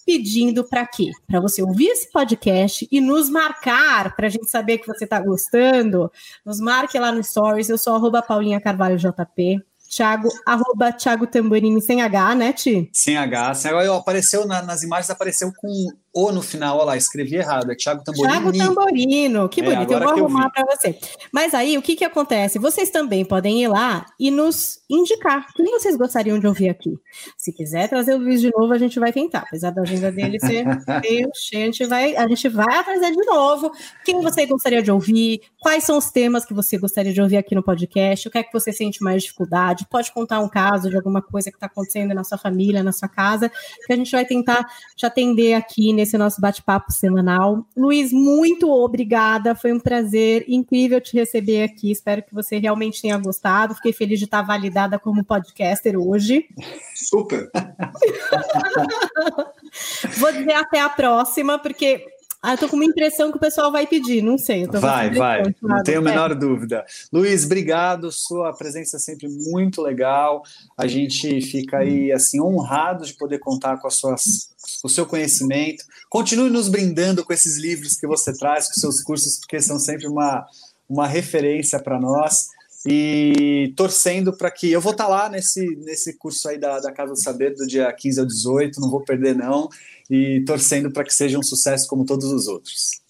[0.06, 1.12] pedindo para quê?
[1.28, 5.20] Para você ouvir esse podcast e nos marcar, para a gente saber que você está
[5.20, 6.12] gostando.
[6.46, 7.70] Nos marque lá no Stories.
[7.70, 9.62] Eu sou arroba Paulinha Carvalho JP.
[9.94, 12.90] Thiago, arroba Thiago Tamborini sem H, né, Ti?
[12.94, 13.56] Sem H.
[13.56, 13.98] Sem H.
[13.98, 18.04] Apareceu na, nas imagens, apareceu com o no final, olha lá, escrevi errado, é Thiago
[18.04, 18.52] Tamborino.
[18.52, 20.98] Thiago Tamborino, que é, bonito, é, eu vou arrumar para você.
[21.32, 22.60] Mas aí, o que que acontece?
[22.60, 26.94] Vocês também podem ir lá e nos indicar quem vocês gostariam de ouvir aqui.
[27.38, 30.38] Se quiser trazer o Luiz de novo, a gente vai tentar, apesar da agenda dele
[30.40, 30.66] ser
[31.02, 33.72] meio cheia, a gente vai, a gente vai trazer de novo
[34.04, 37.56] quem você gostaria de ouvir, quais são os temas que você gostaria de ouvir aqui
[37.56, 40.98] no podcast, o que é que você sente mais dificuldade, pode contar um caso de
[40.98, 43.50] alguma coisa que está acontecendo na sua família, na sua casa,
[43.86, 44.66] que a gente vai tentar
[44.98, 47.66] te atender aqui nesse nosso bate-papo semanal.
[47.78, 49.54] Luiz, muito obrigada.
[49.54, 51.92] Foi um prazer incrível te receber aqui.
[51.92, 53.76] Espero que você realmente tenha gostado.
[53.76, 56.48] Fiquei feliz de estar validada como podcaster hoje.
[56.96, 57.52] Super.
[60.18, 62.04] Vou dizer até a próxima, porque
[62.44, 64.66] ah, eu tô com uma impressão que o pessoal vai pedir, não sei.
[64.66, 66.36] vai, vai, não tenho a menor é.
[66.36, 66.84] dúvida.
[67.14, 70.42] Luiz, obrigado, sua presença é sempre muito legal.
[70.76, 74.52] A gente fica aí assim honrado de poder contar com as suas
[74.84, 75.84] o seu conhecimento.
[76.10, 80.08] Continue nos brindando com esses livros que você traz, com seus cursos, porque são sempre
[80.08, 80.46] uma,
[80.90, 82.48] uma referência para nós.
[82.88, 84.72] E torcendo para que.
[84.72, 87.68] Eu vou estar tá lá nesse, nesse curso aí da, da Casa do Saber, do
[87.68, 89.70] dia 15 ao 18, não vou perder, não.
[90.12, 93.02] E torcendo para que seja um sucesso como todos os outros.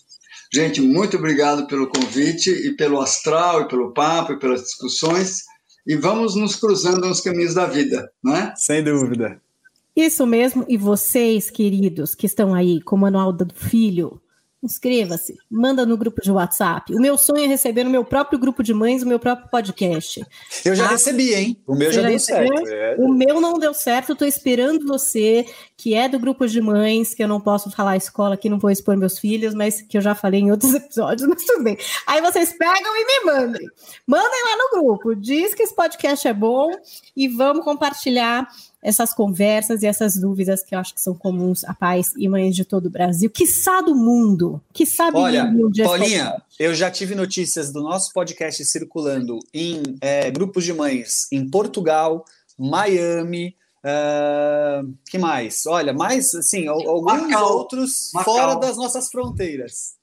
[0.54, 5.44] Gente, muito obrigado pelo convite e pelo astral, e pelo papo, e pelas discussões.
[5.88, 8.54] E vamos nos cruzando nos caminhos da vida, não é?
[8.56, 9.42] Sem dúvida.
[9.96, 14.22] Isso mesmo, e vocês, queridos, que estão aí com o Manual do Filho,
[14.64, 16.94] inscreva-se, manda no grupo de WhatsApp.
[16.94, 20.24] O meu sonho é receber no meu próprio grupo de mães o meu próprio podcast.
[20.64, 21.58] Eu já ah, recebi, hein?
[21.66, 22.68] O meu já, já deu certo.
[22.68, 22.96] É.
[23.00, 25.46] O meu não deu certo, estou esperando você,
[25.82, 28.60] que é do grupo de mães, que eu não posso falar a escola aqui, não
[28.60, 31.76] vou expor meus filhos, mas que eu já falei em outros episódios, mas tudo bem.
[32.06, 33.68] Aí vocês pegam e me mandem.
[34.06, 36.70] Mandem lá no grupo, diz que esse podcast é bom
[37.18, 38.48] e vamos compartilhar
[38.80, 42.56] essas conversas e essas dúvidas que eu acho que são comuns a pais e mães
[42.56, 45.52] de todo o Brasil, quiçá do mundo, que sabe Olha,
[45.84, 51.50] Paulinha, eu já tive notícias do nosso podcast circulando em é, grupos de mães em
[51.50, 52.24] Portugal,
[52.56, 53.56] Miami,
[53.86, 55.66] uh, que mais?
[55.66, 57.58] Olha, mais assim, alguns Macau.
[57.58, 58.36] outros Macau.
[58.36, 59.96] fora das nossas fronteiras.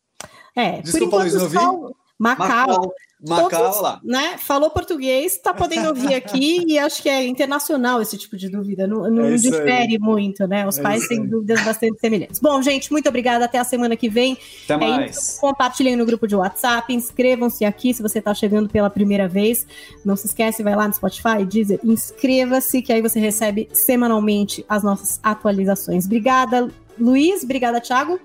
[0.55, 1.93] É, Desculpa, por enquanto, Luiz, não só...
[2.19, 2.49] Macau.
[2.49, 2.95] Macau.
[3.27, 4.01] Macau lá.
[4.05, 8.49] Né, falou português, está podendo ouvir aqui e acho que é internacional esse tipo de
[8.49, 9.99] dúvida, não, não é difere aí.
[9.99, 10.67] muito, né?
[10.67, 12.41] Os é pais têm dúvidas bastante semelhantes.
[12.41, 13.45] Bom, gente, muito obrigada.
[13.45, 14.39] Até a semana que vem.
[14.65, 15.39] Até é mais.
[15.41, 19.67] compartilhem no grupo de WhatsApp, inscrevam-se aqui se você está chegando pela primeira vez.
[20.05, 24.83] Não se esquece, vai lá no Spotify, Deezer, inscreva-se, que aí você recebe semanalmente as
[24.85, 26.07] nossas atualizações.
[26.07, 27.43] Obrigada, Luiz.
[27.43, 28.21] Obrigada, Thiago.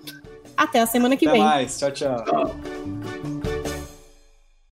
[0.55, 1.47] Até a semana que Até vem.
[1.47, 1.79] Até mais.
[1.79, 1.91] tchau.
[1.91, 2.23] tchau.
[2.23, 3.42] tchau.